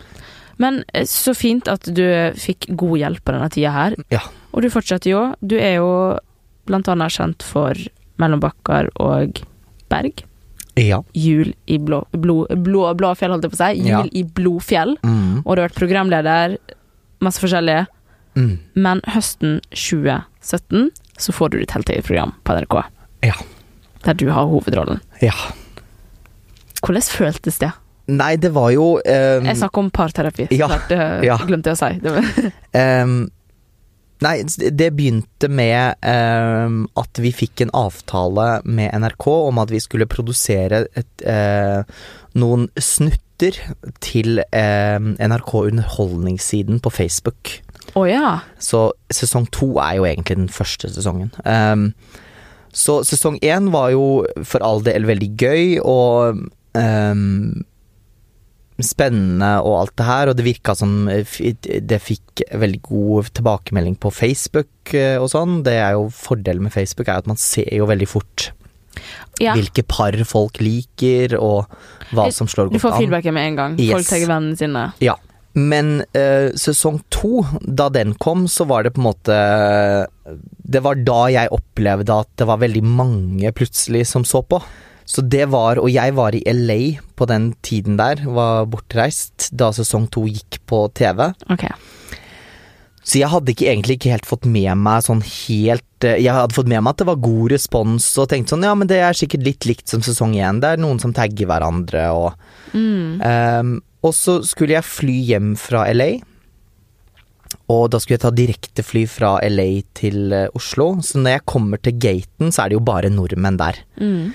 [0.61, 2.05] Men eh, så fint at du
[2.39, 3.97] fikk god hjelp på denne tida her.
[4.13, 4.21] Ja.
[4.53, 5.23] Og du fortsetter jo.
[5.41, 5.89] Du er jo
[6.69, 7.77] blant annet kjent for
[8.21, 9.41] Mellombakkar og
[9.91, 10.23] Berg.
[10.79, 11.03] Ja.
[11.13, 13.83] Jul i blå, blå, blå, Blåfjell, holdt jeg på å si.
[13.83, 14.03] Jul ja.
[14.09, 14.95] i Blodfjell.
[15.05, 15.43] Mm.
[15.43, 16.57] Og du har vært programleder,
[17.23, 17.85] masse forskjellige.
[18.33, 18.53] Mm.
[18.73, 20.89] Men høsten 2017
[21.21, 22.79] så får du ditt helt eget program på NRK.
[23.29, 23.37] Ja
[24.05, 25.01] der du har hovedrollen.
[25.23, 25.35] Ja.
[26.83, 27.71] Hvordan føltes det?
[28.11, 30.99] Nei, det var jo um, Jeg snakker om parterapi, ja, det
[31.29, 31.37] ja.
[31.47, 32.51] glemte jeg å si.
[32.75, 33.13] um,
[34.25, 39.79] nei, det begynte med um, at vi fikk en avtale med NRK om at vi
[39.83, 41.87] skulle produsere et, uh,
[42.35, 43.55] noen snutter
[44.03, 47.57] til NRK Underholdningssiden på Facebook.
[47.91, 48.37] Oh, ja.
[48.61, 51.33] Så sesong to er jo egentlig den første sesongen.
[51.43, 51.89] Um,
[52.73, 56.41] så sesong én var jo for all del veldig gøy og
[56.73, 57.61] um,
[58.81, 64.11] spennende og alt det her, og det virka som det fikk veldig god tilbakemelding på
[64.13, 65.61] Facebook eh, og sånn.
[65.65, 68.49] Det er jo Fordelen med Facebook er at man ser jo veldig fort
[69.41, 69.53] ja.
[69.53, 71.69] hvilke par folk liker, og
[72.13, 72.81] hva som slår godt an.
[72.81, 73.77] Du får feedbacken med en gang.
[73.79, 73.93] Yes.
[73.97, 74.87] Folk tar vennene sine.
[75.03, 75.17] Ja.
[75.53, 79.35] Men eh, sesong to, da den kom, så var det på en måte
[80.65, 84.61] Det var da jeg opplevde at det var veldig mange plutselig som så på.
[85.05, 86.81] Så det var Og jeg var i LA
[87.13, 91.29] på den tiden der, var bortreist da sesong to gikk på TV.
[91.53, 91.75] Okay.
[93.03, 96.55] Så jeg hadde ikke, egentlig ikke helt fått med meg sånn helt eh, Jeg hadde
[96.55, 99.17] fått med meg at det var god respons, og tenkte sånn ja, men det er
[99.17, 100.61] sikkert litt likt som sesong én.
[100.63, 102.31] Det er noen som tagger hverandre og
[102.71, 103.19] mm.
[103.19, 106.11] um, og så skulle jeg fly hjem fra LA.
[107.71, 110.89] Og da skulle jeg ta direktefly fra LA til eh, Oslo.
[111.05, 113.79] Så når jeg kommer til gaten, så er det jo bare nordmenn der.
[114.01, 114.33] Mm.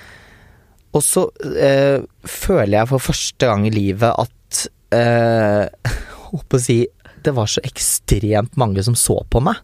[0.97, 4.63] Og så eh, føler jeg for første gang i livet at
[4.97, 5.93] eh,
[6.49, 6.81] på å si
[7.19, 9.59] Det var så ekstremt mange som så på meg.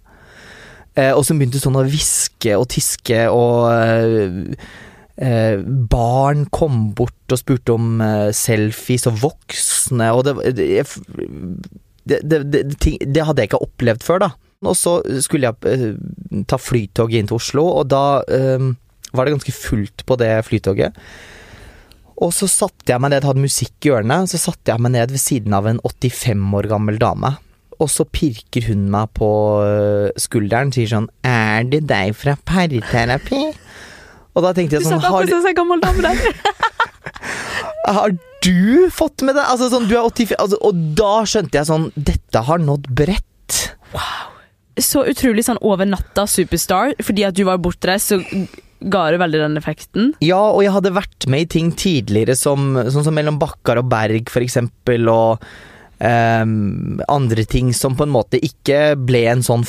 [0.95, 4.37] Eh, og som begynte sånn å hviske og tiske, og eh,
[5.17, 5.59] eh,
[5.91, 10.35] barn kom bort og spurte om eh, selfies, og voksne, og det,
[12.05, 14.31] det, det, ting- det hadde jeg ikke opplevd før, da.
[14.65, 18.69] Og så skulle jeg eh, ta flytoget inn til Oslo, og da eh,
[19.15, 20.95] var det ganske fullt på det flytoget.
[22.23, 25.11] Og så satte jeg meg ned, hadde musikk i ørene, så satte jeg meg ned
[25.11, 27.33] ved siden av en 85 år gammel dame.
[27.83, 29.27] Og så pirker hun meg på
[29.59, 33.41] øh, skulderen sier sånn Er det deg fra parterapi?
[34.35, 36.19] Og da tenkte jeg sånn har, en gammel dame der.
[37.97, 38.15] har
[38.45, 39.45] du fått med det?
[39.47, 43.61] Altså sånn, du er 84, altså, Og da skjønte jeg sånn Dette har nådd bredt.
[44.81, 48.19] Så utrolig sånn over natta superstar, fordi at du var bortreist, så
[48.91, 50.09] ga det veldig den effekten.
[50.23, 53.87] Ja, og jeg hadde vært med i ting tidligere som, sånn som Mellom Bakkar og
[53.89, 55.45] Berg, for eksempel, og
[56.03, 59.63] um, andre ting som på en måte ikke ble en sånn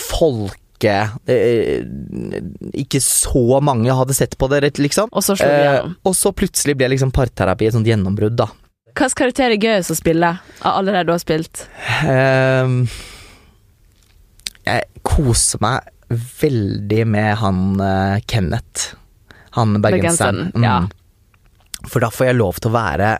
[0.76, 1.84] folke eh,
[2.74, 5.08] Ikke så mange hadde sett på det, rett, liksom.
[5.12, 8.48] Og så Eh, og så plutselig ble liksom parterapi et sånt gjennombrudd, da.
[8.96, 10.30] Hvilken karakter er gøyest å spille
[10.62, 11.66] av alle de du har spilt?
[12.02, 12.66] Eh,
[14.66, 15.92] jeg koser meg
[16.40, 18.94] veldig med han eh, Kenneth.
[19.58, 20.50] Han bergenseren.
[20.54, 20.64] Mm.
[20.64, 20.78] ja.
[21.86, 23.12] For da får jeg lov til å være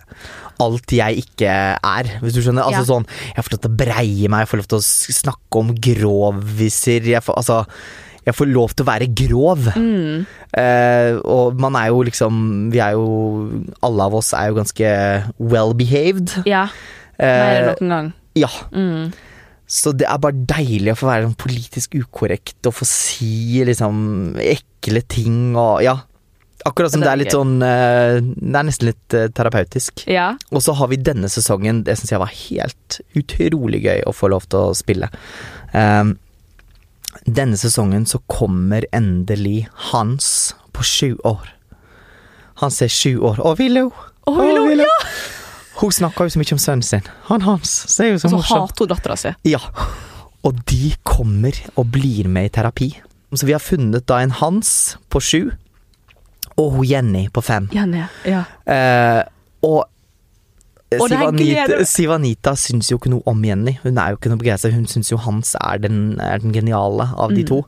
[0.61, 2.65] alt jeg ikke er, hvis du skjønner.
[2.65, 2.89] Altså Ja.
[2.95, 4.87] sånn, Jeg får lov til å breie meg, jeg får lov til å
[5.23, 7.03] snakke om groviser.
[7.07, 7.67] Jeg får, altså,
[8.27, 9.69] jeg får lov til å være grov.
[9.77, 10.27] Mm.
[10.57, 15.33] Eh, og man er jo liksom Vi er jo Alle av oss er jo ganske
[15.39, 16.33] well behaved.
[16.47, 16.67] Ja,
[17.19, 18.13] mer Eh, enn noen gang.
[18.37, 18.49] ja.
[18.73, 19.13] Mm.
[19.69, 24.37] Så det er bare deilig å få være sånn politisk ukorrekt og få si liksom
[24.39, 25.97] ekle ting og ja.
[26.67, 30.03] Akkurat som Det er litt sånn eh, Det er nesten litt eh, terapeutisk.
[30.11, 30.33] Ja.
[30.51, 34.31] Og så har vi denne sesongen, det syns jeg var helt utrolig gøy å få
[34.33, 35.11] lov til å spille.
[35.73, 36.17] Um,
[37.27, 41.49] denne sesongen så kommer endelig Hans på sju år.
[42.61, 43.41] Hans er sju år.
[43.41, 43.93] Å, Willow!
[44.27, 45.01] Å, Willow, ja!
[45.77, 47.09] Hun snakker jo så mye om sønnen sin.
[47.29, 49.33] Han Hans ser jo så Og så morsom hater hun dattera si.
[49.53, 49.61] ja,
[50.47, 52.89] og de kommer og blir med i terapi.
[53.35, 55.41] Så vi har funnet da en Hans på sju,
[56.57, 57.69] og hun Jenny på fem.
[57.75, 58.03] Jenny.
[58.25, 58.43] Ja.
[58.73, 59.23] Eh,
[59.63, 59.85] og
[60.93, 63.73] Sivanita, glede- Sivanita syns jo ikke noe om Jenny.
[63.83, 64.71] Hun er jo ikke noe begeistra.
[64.71, 67.47] Hun syns jo Hans er den, er den geniale av de Mm.
[67.49, 67.65] to.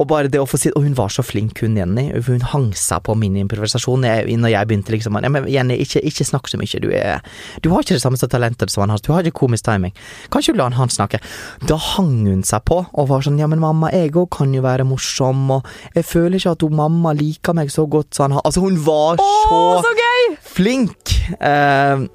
[0.00, 2.10] Og bare det å få si Og hun var så flink, hun Jenny.
[2.26, 6.02] Hun hang seg på min improvisasjon jeg, når jeg begynte liksom ja, men Jenny, ikke,
[6.02, 6.80] ikke snakk så mye.
[6.82, 7.20] Du, er,
[7.62, 8.98] du har ikke det samme talentet som han har.
[8.98, 9.92] Du har ikke komisk timing.
[10.30, 11.20] Kan ikke du la han snakke?
[11.66, 14.62] Da hang hun seg på og var sånn Ja, men mamma, jeg òg kan jo
[14.62, 15.64] være morsom, og
[15.94, 18.76] jeg føler ikke at hun mamma liker meg så godt som han har Altså, hun
[18.84, 20.36] var så, Åh, så gøy!
[20.42, 21.12] flink!
[21.40, 22.06] Eh,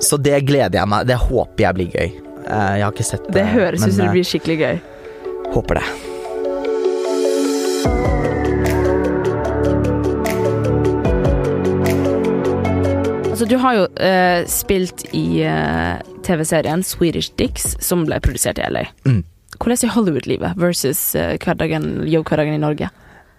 [0.00, 2.10] så det gleder jeg meg Det håper jeg blir gøy.
[2.46, 4.76] Eh, jeg har ikke sett det, Det høres ut som det eh, blir skikkelig gøy.
[5.54, 5.86] håper det.
[13.36, 18.68] Altså, du har jo uh, spilt i uh, TV-serien Swedish Dicks, som ble produsert i
[18.72, 18.86] LA.
[19.04, 19.24] Mm.
[19.56, 22.88] Hvordan er Hollywood-livet versus hverdagen, jobbhverdagen i Norge?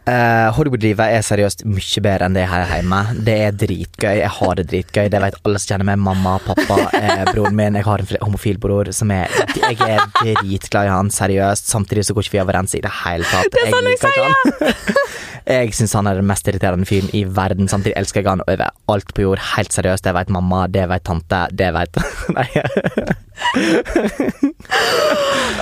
[0.07, 3.01] Eh, Hollywood-livet er seriøst mye bedre enn det her hjemme.
[3.27, 4.21] Det er dritgøy.
[4.21, 5.09] Jeg har det dritgøy.
[5.11, 5.99] Det vet alle som kjenner meg.
[5.99, 7.75] Mamma, pappa, eh, broren min.
[7.75, 9.27] Jeg har en homofil bror som er
[9.57, 11.67] Jeg er dritglad i han, seriøst.
[11.67, 13.51] Samtidig så går ikke vi overens i det hele tatt.
[13.51, 15.25] Det er sånn jeg liker sier!
[15.47, 17.69] Jeg syns han er den mest irriterende fyren i verden.
[17.71, 19.39] Samtidig elsker jeg han over alt på jord.
[19.53, 20.03] Helt seriøst.
[20.03, 21.99] Det vet mamma, det vet tante, det vet
[22.37, 22.47] Nei.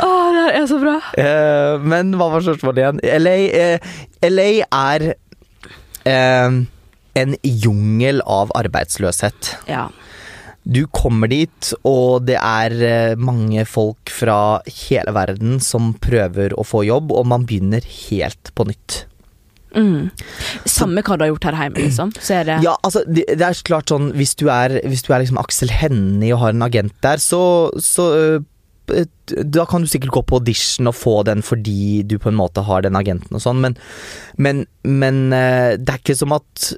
[0.02, 0.96] Å, det her er så bra!
[1.20, 3.04] Uh, men hva var spørsmålet igjen?
[3.22, 3.78] LA, uh,
[4.26, 5.08] LA er
[6.10, 6.58] uh,
[7.16, 9.54] en jungel av arbeidsløshet.
[9.70, 9.88] Ja.
[10.66, 16.66] Du kommer dit, og det er eh, mange folk fra hele verden som prøver å
[16.66, 19.04] få jobb, og man begynner helt på nytt.
[19.76, 20.10] Mm.
[20.70, 22.14] Samme hva du har gjort her hjemme, liksom.
[22.16, 25.40] Det Ja, altså, det, det er klart sånn Hvis du er, hvis du er liksom
[25.42, 27.42] Aksel Hennie og har en agent der, så,
[27.84, 32.32] så øh, Da kan du sikkert gå på audition og få den fordi du på
[32.32, 33.78] en måte har den agenten og sånn, men,
[34.38, 36.76] men, men øh, det er ikke som at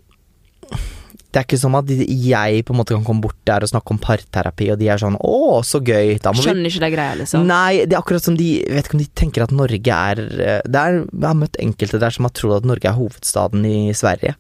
[1.31, 3.91] det er ikke som at jeg på en måte kan komme bort der og snakke
[3.93, 6.17] om parterapi, og de er sånn 'Å, så gøy'.
[6.23, 7.45] Må vi ikke det greia, liksom.
[7.45, 10.61] Nei, det er akkurat som de vet ikke om de tenker at Norge er eh,
[10.65, 13.91] det er Jeg har møtt enkelte der som har trodd at Norge er hovedstaden i
[13.93, 14.35] Sverige.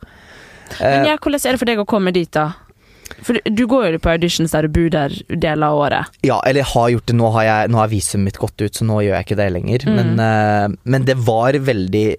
[0.79, 2.53] Men Eh, ja, hvordan er det for deg å komme dit, da?
[3.23, 6.05] For du- går jo på auditions der du bor der deler av året.
[6.23, 7.15] Ja, eller jeg har gjort det.
[7.15, 9.51] Nå har, jeg, nå har visumet mitt gått ut, så nå gjør jeg ikke det
[9.53, 9.79] lenger.
[9.87, 9.95] Mm.
[9.95, 12.17] Men, eh, men det var veldig eh,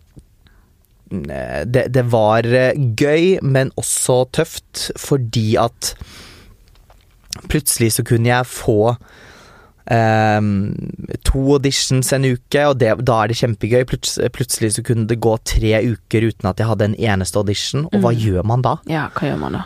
[1.10, 5.94] det, det var eh, gøy, men også tøft, fordi at
[7.48, 8.96] plutselig så kunne jeg få
[9.90, 10.50] um,
[11.24, 13.84] to auditions en uke, og det, da er det kjempegøy.
[13.88, 17.86] Pluts, plutselig så kunne det gå tre uker uten at jeg hadde en eneste audition,
[17.92, 18.20] og hva Mm.
[18.24, 18.76] gjør man da?
[18.90, 19.64] Ja, hva gjør man da?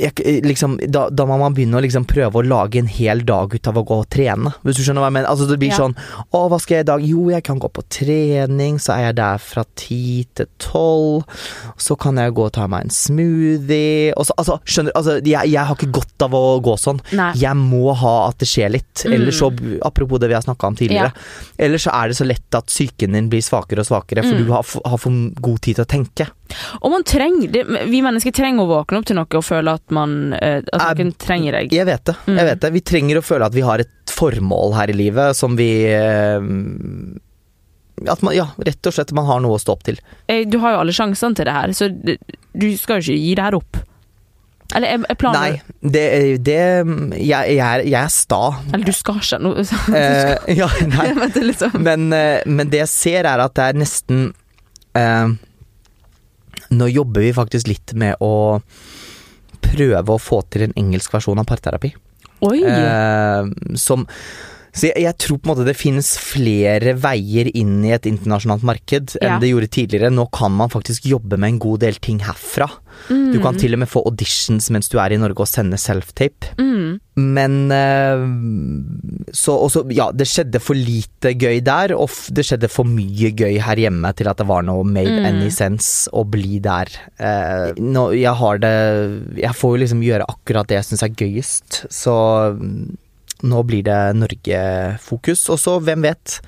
[0.00, 3.52] Jeg, liksom, da, da må man begynne å liksom prøve å lage en hel dag
[3.54, 4.52] ut av å gå og trene.
[4.64, 5.28] Hvis du skjønner hva jeg mener?
[5.30, 5.76] Altså, det blir Ja.
[5.82, 5.94] sånn
[6.32, 7.02] Å, hva skal jeg i dag?
[7.04, 11.24] Jo, jeg kan gå på trening, så er jeg der fra ti til tolv.
[11.76, 14.12] Så kan jeg gå og ta meg en smoothie.
[14.16, 17.00] Så, altså, skjønner altså, jeg, jeg har ikke godt av å gå sånn.
[17.16, 17.32] Nei.
[17.40, 19.04] Jeg må ha at det skjer litt.
[19.06, 19.14] Mm.
[19.18, 19.50] Ellers så,
[19.86, 21.12] apropos det vi har snakka om tidligere,
[21.58, 24.44] ellers så er det så lett at psyken din blir svakere og svakere, for Mm.
[24.46, 25.10] du har, har for
[25.42, 26.26] god tid til å tenke.
[26.80, 29.94] Og man trenger det, Vi mennesker trenger å våkne opp til noe og føle at
[29.94, 31.74] man eh, At noen trenger deg.
[31.74, 32.16] Jeg vet det.
[32.26, 32.36] Mm.
[32.40, 35.36] jeg vet det Vi trenger å føle at vi har et formål her i livet
[35.38, 36.40] som vi eh,
[38.10, 40.00] At man, ja, rett og slett man har noe å stå opp til.
[40.26, 43.34] Eh, Du har jo alle sjansene til det her, så du skal jo ikke gi
[43.38, 43.80] det her opp.
[44.70, 46.04] Eller er, er planen Nei, det,
[46.46, 48.38] det jeg, jeg, er, jeg er sta.
[48.70, 49.64] Eller du skal ikke noe
[50.00, 51.08] Eh, ja, nei.
[51.50, 52.06] Liksom Men,
[52.46, 54.28] men det jeg ser er at det er nesten
[54.94, 55.32] eh,
[56.74, 58.60] Nå jobber vi faktisk litt med å
[59.60, 61.92] prøve å få til en engelsk versjon av parterapi.
[62.46, 62.60] Oi!
[62.64, 64.06] Eh, som
[64.72, 68.62] så jeg, jeg tror på en måte det finnes flere veier inn i et internasjonalt
[68.62, 69.38] marked enn Ja.
[69.42, 70.10] det gjorde tidligere.
[70.14, 72.68] Nå kan man faktisk jobbe med en god del ting herfra.
[73.08, 73.32] Mm.
[73.32, 76.54] Du kan til og med få auditions mens du er i Norge og sende self-tape.
[76.58, 77.00] mm.
[77.20, 78.22] Men eh,
[79.36, 83.58] Så også, ja, det skjedde for lite gøy der, og det skjedde for mye gøy
[83.60, 85.26] her hjemme til at det var noe made Mm.
[85.26, 86.88] any sense å bli der.
[87.18, 88.72] Eh, nå, jeg har det
[89.42, 92.14] Jeg får jo liksom gjøre akkurat det jeg syns er gøyest, så
[92.56, 92.96] mm,
[93.42, 95.46] nå blir det Norge-fokus.
[95.52, 96.40] Og så, hvem vet?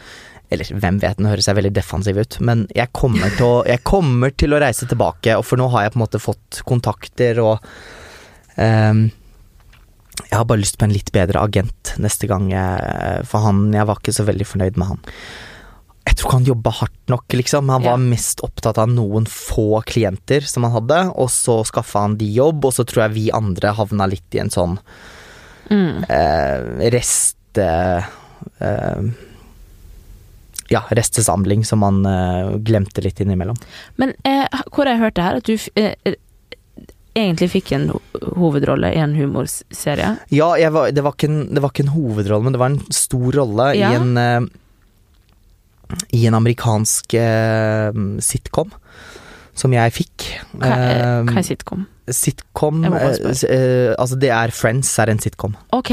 [0.53, 4.35] Eller hvem vet, nå høres jeg veldig defensiv ut, men jeg kommer å, jeg kommer
[4.37, 7.65] til å reise tilbake, og for nå har jeg på en måte fått kontakter og
[8.61, 9.07] um,
[10.29, 13.89] jeg har bare lyst på en litt bedre agent neste gang, jeg, for han Jeg
[13.89, 15.01] var ikke så veldig fornøyd med han.
[16.05, 17.71] Jeg tror ikke han jobba hardt nok, liksom.
[17.73, 18.05] Han var Ja.
[18.13, 22.65] mest opptatt av noen få klienter som han hadde, og så skaffa han de jobb,
[22.65, 24.77] og så tror jeg vi andre havna litt i en sånn
[25.73, 26.05] Mm.
[26.09, 27.39] eh, rest
[28.59, 29.03] Eh,
[30.69, 33.57] ja, restesamling som man eh, glemte litt innimellom.
[34.01, 35.41] Men eh, hvor har jeg hørt det her?
[35.43, 36.15] At du eh,
[37.19, 37.91] egentlig fikk en
[38.39, 40.15] hovedrolle i en humorserie?
[40.33, 43.39] Ja, var, det, var en, det var ikke en hovedrolle, men det var en stor
[43.43, 43.93] rolle Ja.
[43.93, 44.41] i en eh,
[46.17, 47.13] I en amerikansk
[48.25, 48.71] sitcom
[49.53, 50.25] som jeg fikk.
[50.57, 50.71] Hva,
[51.29, 51.83] hva er sitcom?
[52.11, 52.93] Sitcom eh,
[53.49, 55.57] eh, Altså, det er Friends er en sitcom.
[55.73, 55.91] Ok,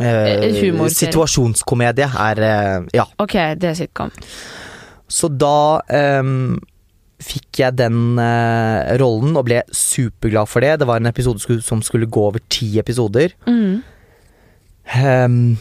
[0.00, 0.88] Eh, Humor.
[0.88, 3.04] situasjonskomedie er Ja.
[3.18, 4.10] ok, det er sitcom.
[5.10, 6.58] Så da ehm,
[7.20, 10.78] fikk jeg den eh, rollen og ble superglad for det.
[10.80, 13.34] Det var en episode som skulle gå over ti episoder.
[13.46, 13.82] Mm.
[14.94, 15.58] Ehm,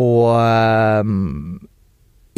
[0.00, 1.60] og ehm,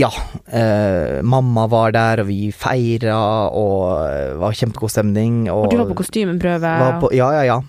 [0.03, 0.11] ja.
[0.51, 5.47] eh, mamma var der, og vi feira, og det var kjempegod stemning.
[5.53, 6.75] Og, Og du var på kostymeprøve?
[6.83, 7.61] var på, Ja, ja, ja.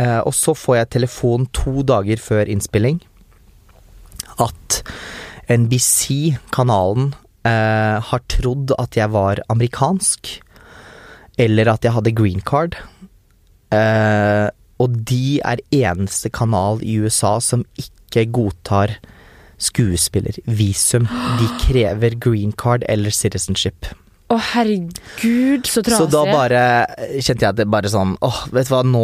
[0.00, 3.02] Eh, og så får jeg telefon to dager før innspilling
[4.40, 4.82] at
[5.52, 7.12] NBC, kanalen,
[7.44, 10.40] eh, har trodd at jeg var amerikansk,
[11.38, 12.76] eller at jeg hadde green card.
[13.72, 14.48] Eh,
[14.80, 18.96] og de er eneste kanal i USA som ikke godtar
[19.62, 21.08] skuespillervisum.
[21.40, 23.86] De krever green card eller citizenship.
[24.32, 25.98] Å herregud, så trasig.
[25.98, 26.62] Så da bare
[27.20, 29.02] kjente jeg det bare sånn Åh, vet du hva, nå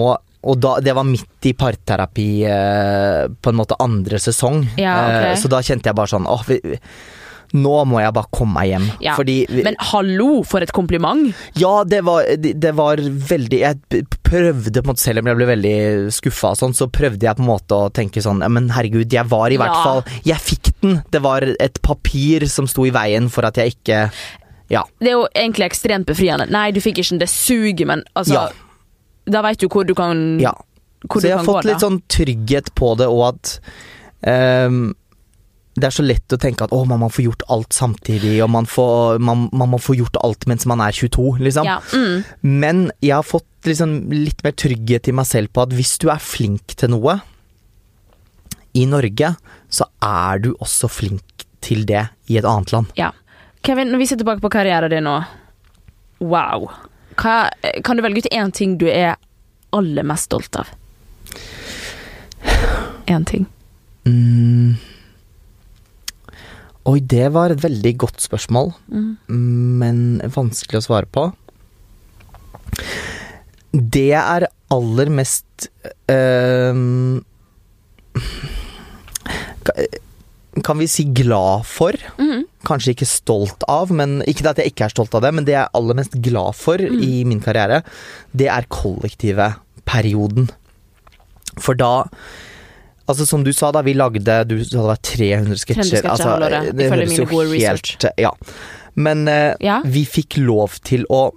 [0.49, 5.27] Og da, det var midt i parterapi eh, På en måte andre sesong Ja, okay.
[5.35, 6.79] eh, Så da kjente jeg bare sånn Åh, vi,
[7.57, 11.31] nå må jeg bare komme meg hjem Ja, Fordi Men hallo, for et kompliment!
[11.57, 15.49] Ja, det var, det, var veldig Jeg prøvde på en måte Selv om jeg ble
[15.49, 15.77] veldig
[16.13, 19.55] skuffa sånn Så prøvde jeg på en måte å tenke sånn Men herregud, jeg var
[19.55, 19.83] i hvert Ja.
[19.87, 23.79] fall Jeg fikk den Det var et papir som sto i veien For at jeg
[23.79, 24.03] ikke
[24.69, 26.45] Ja, Det er jo egentlig ekstremt befriende.
[26.53, 28.47] Nei, du fikk ikke den, det suger, men altså Ja.
[29.29, 30.53] Da veit du hvor du kan ja
[31.07, 33.59] Hvor Så jeg har fått gå, litt sånn trygghet på det, og at
[34.27, 34.95] ehm,
[35.81, 38.51] det er så lett å tenke at å, man må få gjort alt samtidig, og
[38.55, 41.69] man, får, man, man må få gjort alt mens man er 22, liksom.
[41.69, 42.25] Ja, mm.
[42.43, 46.09] Men jeg har fått liksom litt mer trygghet i meg selv på at hvis du
[46.13, 47.19] er flink til noe
[48.79, 49.33] i Norge,
[49.73, 52.95] så er du også flink til det i et annet land.
[52.99, 53.13] ja.
[53.67, 55.17] Kevin, når vi ser tilbake på karrieren din nå
[56.23, 56.69] Wow.
[57.19, 57.51] Hva,
[57.85, 59.17] kan du velge ut én ting du er
[59.75, 60.71] aller mest stolt av?
[63.07, 63.47] Én ting.
[64.07, 64.79] Mm.
[66.89, 69.11] Oi, det var et veldig godt spørsmål, Mm.
[69.81, 69.99] men
[70.35, 71.27] vanskelig å svare på.
[73.73, 75.69] Det jeg er aller mest
[76.11, 77.21] øh,
[80.65, 81.93] Kan vi si glad for?
[82.19, 82.47] Mm.
[82.67, 85.55] Kanskje ikke stolt av, men ikke at jeg ikke er stolt av det, men det
[85.55, 87.83] jeg er aller mest glad for i min karriere,
[88.35, 89.53] det er kollektive
[89.87, 90.49] perioden.
[91.63, 92.09] For da
[93.09, 96.03] Altså Som du sa, da vi lagde Du sa det var 300 sketsjer.
[96.03, 98.07] 300 sketsjer Altså, det ifølge høres mine jo helt- research.
[98.19, 98.33] Ja.
[98.97, 99.81] Men eh, Ja.
[99.85, 101.31] vi fikk lov til å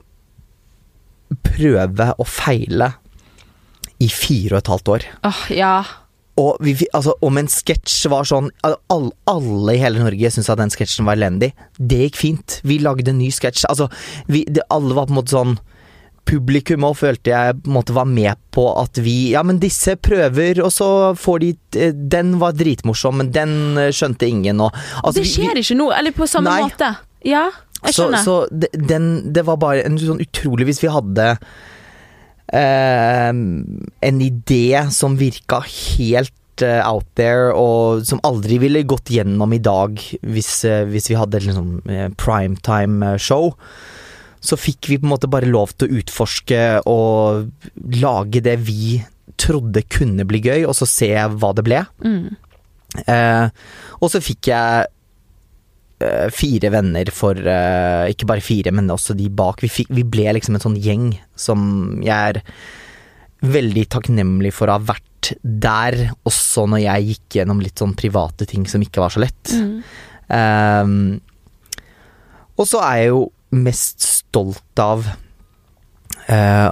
[1.47, 2.91] prøve og feile
[4.01, 5.05] i fire og et halvt år.
[5.29, 5.73] Åh, ja.
[6.41, 10.49] Og vi, altså, om en sketsj var sånn al- all, Alle i hele Norge syntes
[10.49, 11.51] at den sketsjen var elendig.
[11.77, 12.59] Det gikk fint.
[12.65, 13.65] Vi lagde en ny sketsj.
[13.69, 13.89] Altså,
[14.27, 15.57] vi, det, alle var på en måte sånn
[16.31, 19.97] Publikum òg følte jeg på en måte var med på at vi Ja, men disse
[19.99, 20.87] prøver, og så
[21.19, 24.71] får de eh, Den var dritmorsom, men den eh, skjønte ingen, og
[25.03, 26.61] altså, det vi- vi- skjer ikke nå, eller på samme Nei.
[26.69, 26.93] måte.
[27.27, 27.49] Ja,
[27.83, 28.23] jeg skjønner.
[28.23, 31.25] så det, den, det var bare en sånn utrolig Hvis vi hadde
[32.53, 34.63] eh, en idé
[34.93, 40.51] som virka helt eh, out there, og som aldri ville gått gjennom i dag hvis,
[40.91, 41.71] hvis vi hadde liksom,
[42.21, 43.53] primetime-show,
[44.41, 47.51] så fikk vi på en måte bare lov til å utforske og
[48.01, 48.95] lage det vi
[49.41, 51.83] trodde kunne bli gøy, og så se hva det ble.
[52.01, 52.33] Mm.
[53.05, 53.45] Eh,
[54.01, 54.89] og så fikk jeg
[56.03, 59.63] eh, fire venner for eh, Ikke bare fire, men også de bak.
[59.63, 62.41] Vi, fikk, vi ble liksom en sånn gjeng som jeg er
[63.41, 68.47] veldig takknemlig for å ha vært der, også når jeg gikk gjennom litt sånn private
[68.49, 69.53] ting som ikke var så lett.
[69.53, 69.75] Mm.
[70.33, 70.97] Ehm,
[72.57, 73.21] og så er jeg jo
[73.51, 75.07] mest stolt av
[76.27, 76.69] eh,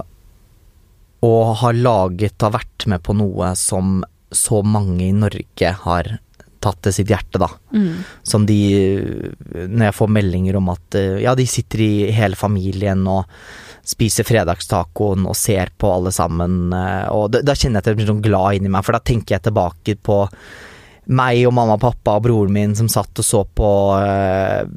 [1.19, 3.99] å ha laget, ha vært med på noe som
[4.31, 6.11] så mange i Norge har
[6.59, 7.49] tatt til sitt hjerte, da.
[7.71, 8.03] Mm.
[8.23, 8.59] Som de
[9.49, 13.29] Når jeg får meldinger om at eh, ja, de sitter i hele familien og
[13.89, 17.99] spiser fredagstacoen og ser på alle sammen, eh, og da, da kjenner jeg at jeg
[18.01, 20.19] blir sånn glad inni meg, for da tenker jeg tilbake på
[21.09, 24.67] meg og mamma og pappa og broren min som satt og så på eh,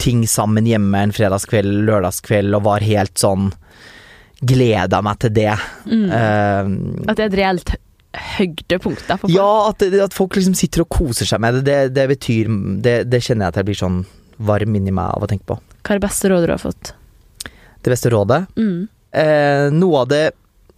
[0.00, 3.50] ting sammen hjemme en fredagskveld, lørdagskveld, og var helt sånn
[4.38, 5.54] Gleda meg til det.
[5.90, 6.04] Mm.
[6.12, 7.72] Uh, At det er et reelt
[8.38, 9.32] høydepunkt for folk.
[9.34, 12.52] ja, at, at folk liksom sitter og koser seg med det, det, det betyr
[12.84, 13.98] det, det kjenner jeg at jeg blir sånn
[14.48, 15.58] varm inni meg av å tenke på.
[15.82, 16.92] Hva er det beste rådet du har fått?
[17.82, 18.44] Det beste rådet?
[18.58, 18.86] Mm.
[19.10, 20.24] Uh, noe av det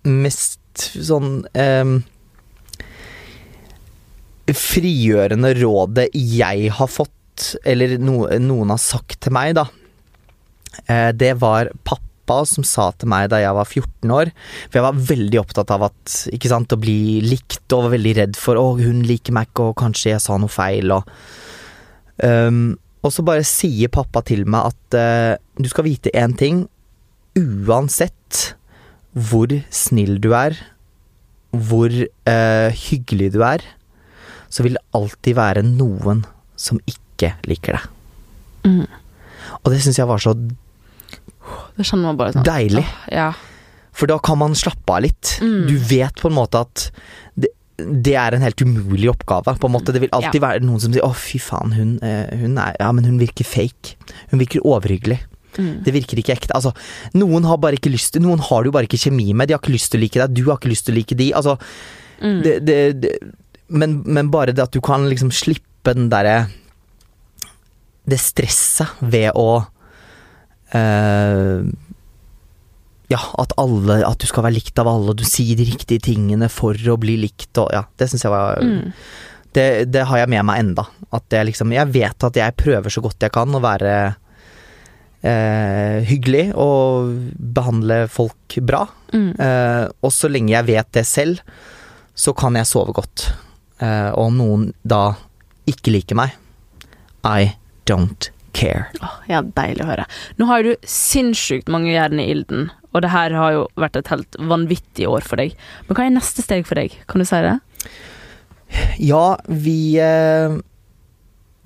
[0.09, 2.01] mest sånn uh,
[4.57, 7.13] frigjørende rådet jeg har fått,
[7.65, 9.67] eller no, noen har sagt til meg, da,
[10.87, 14.29] eh, det var pappa som sa til meg da jeg var 14 år
[14.69, 18.13] For jeg var veldig opptatt av at, ikke sant, å bli likt, og var veldig
[18.21, 21.11] redd for å, hun liker meg ikke, og kanskje jeg sa noe feil, og
[22.23, 26.67] um, Og så bare sier pappa til meg at uh, du skal vite én ting.
[27.41, 28.51] Uansett
[29.11, 30.55] hvor snill du er,
[31.51, 33.65] hvor uh, hyggelig du er,
[34.51, 36.25] så vil det alltid være noen
[36.59, 37.10] som ikke
[37.49, 37.87] liker deg.
[38.65, 38.87] Mm.
[39.65, 40.35] Og det syns jeg var så
[41.77, 42.85] Det kjenner man bare sånn deilig.
[43.13, 43.31] ja.
[43.93, 45.33] For da kan man slappe av litt.
[45.43, 45.67] Mm.
[45.67, 46.85] Du vet på en måte at
[47.37, 49.57] det, det er en helt umulig oppgave.
[49.61, 49.93] På en måte.
[49.93, 52.93] Det vil alltid være noen som sier 'Å, fy faen, hun, eh, hun, er, ja,
[52.93, 53.97] men hun virker fake'.
[54.31, 55.19] Hun virker overhyggelig.
[55.59, 55.83] Mm.
[55.85, 56.55] Det virker ikke ekte.
[56.55, 56.73] Altså,
[57.19, 59.49] noen har bare ikke lyst til Noen har du bare ikke kjemi med.
[59.49, 60.35] De har ikke lyst til å like deg.
[60.39, 61.33] Du har ikke lyst til å like de.
[61.35, 61.59] Altså,
[62.23, 62.43] Mm.
[62.43, 63.19] det, det, det,
[63.69, 66.49] men, men bare det at du kan liksom slippe den derre
[68.11, 69.49] Det stresset ved å
[70.77, 71.63] eh,
[73.11, 76.03] Ja, at alle At du skal være likt av alle, og du sier de riktige
[76.11, 78.93] tingene for å bli likt, og ja, det syns jeg var Mm.
[79.57, 80.85] det, det har jeg med meg enda.
[81.13, 83.95] At jeg liksom Jeg vet at jeg prøver så godt jeg kan å være
[85.27, 88.87] eh, hyggelig og behandle folk bra.
[89.13, 89.33] Mm.
[89.39, 91.43] Eh, og så lenge jeg vet det selv,
[92.15, 93.27] så kan jeg sove godt.
[93.81, 95.15] Eh, og om noen da
[95.71, 96.37] ikke liker meg,
[97.25, 97.51] I
[97.89, 98.89] don't care.
[99.03, 100.07] Oh, ja, deilig å høre.
[100.41, 104.11] Nå har du sinnssykt mange jern i ilden, og det her har jo vært et
[104.11, 105.55] helt vanvittig år for deg.
[105.87, 106.97] Men hva er neste steg for deg?
[107.11, 107.57] Kan du si det?
[109.03, 110.53] Ja, vi eh,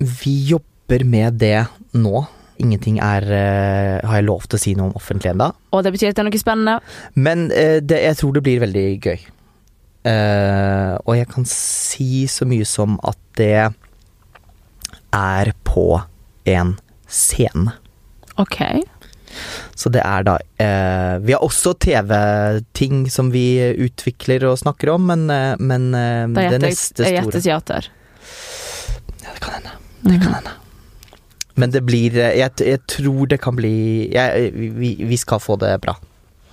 [0.01, 2.25] Vi jobber med det nå.
[2.61, 5.51] Ingenting er eh, Har jeg lov til å si noe om offentlig ennå.
[5.73, 6.75] Og det betyr at det er noe spennende.
[7.15, 9.31] Men eh, det, jeg tror det blir veldig gøy.
[10.05, 13.71] Og jeg kan si så mye som at det
[15.15, 15.87] er på
[16.51, 16.75] en
[17.07, 17.73] scene.
[18.41, 18.59] Ok.
[19.75, 25.09] Så det er da eh, Vi har også TV-ting som vi utvikler og snakker om,
[25.11, 27.89] men, eh, men det, Da det gjetter neste store jeg store gjetter teater.
[29.25, 29.75] Ja, det kan hende.
[30.05, 30.55] Det kan hende.
[31.55, 33.75] Men det blir eh, Jeg, jeg tror det kan bli
[34.13, 35.97] jeg, vi, vi skal få det bra.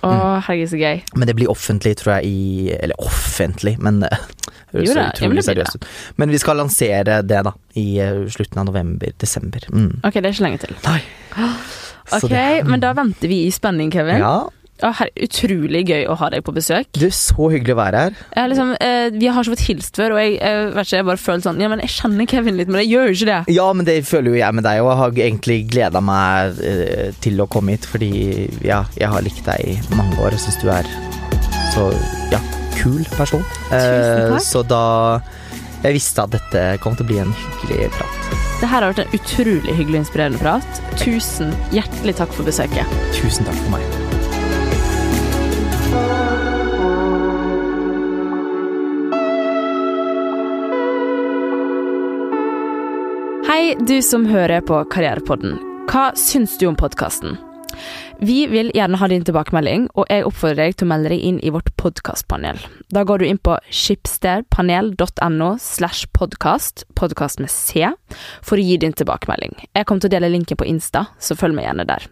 [0.03, 0.41] Å, Mm.
[0.43, 1.01] herregud, så gøy.
[1.15, 4.01] Men det blir offentlig, tror jeg, i Eller offentlig, men
[4.73, 5.85] høres Jo da, utrolig det seriøst ut.
[6.17, 9.69] Men vi skal lansere det, da, i eh, slutten av november-desember.
[9.71, 10.01] Mm.
[10.03, 10.75] Ok, det er ikke lenge til.
[10.83, 10.99] Nei.
[12.13, 14.19] Ok, det- men da venter vi i spenning, Kevin.
[14.19, 14.49] Ja.
[14.83, 16.89] Her, utrolig gøy å ha deg på besøk.
[16.97, 18.17] Du, så hyggelig å være her.
[18.51, 21.23] Liksom, eh, vi har ikke fått hilst før, og jeg, jeg, vet ikke, jeg bare
[21.23, 23.39] føler sånn Ja, men jeg kjenner Kevin litt, men jeg gjør jo ikke det.
[23.55, 27.09] Ja, men det føler jo jeg med deg, og jeg har egentlig gleda meg eh,
[27.23, 28.11] til å komme hit, fordi
[28.65, 30.89] ja, jeg har likt deg i mange år og syns du er
[31.73, 31.87] så
[32.33, 32.41] ja,
[32.77, 33.43] kul person.
[33.69, 34.45] Tusen takk.
[34.45, 34.83] så da
[35.83, 38.37] Jeg visste at dette kom til å bli en hyggelig prat.
[38.61, 40.81] Det her har vært en utrolig hyggelig og inspirerende prat.
[41.01, 42.97] Tusen hjertelig takk for besøket.
[43.17, 44.02] Tusen takk for meg.
[53.63, 55.53] Hei, du som hører på Karrierepodden.
[55.87, 57.37] Hva syns du om podkasten?
[58.19, 61.37] Vi vil gjerne ha din tilbakemelding, og jeg oppfordrer deg til å melde deg inn
[61.39, 62.59] i vårt podkastpanel.
[62.91, 67.87] Da går du inn på skipsstedpanel.no slash podkast, podkast med C,
[68.43, 69.55] for å gi din tilbakemelding.
[69.71, 72.11] Jeg kommer til å dele linken på Insta, så følg meg gjerne der.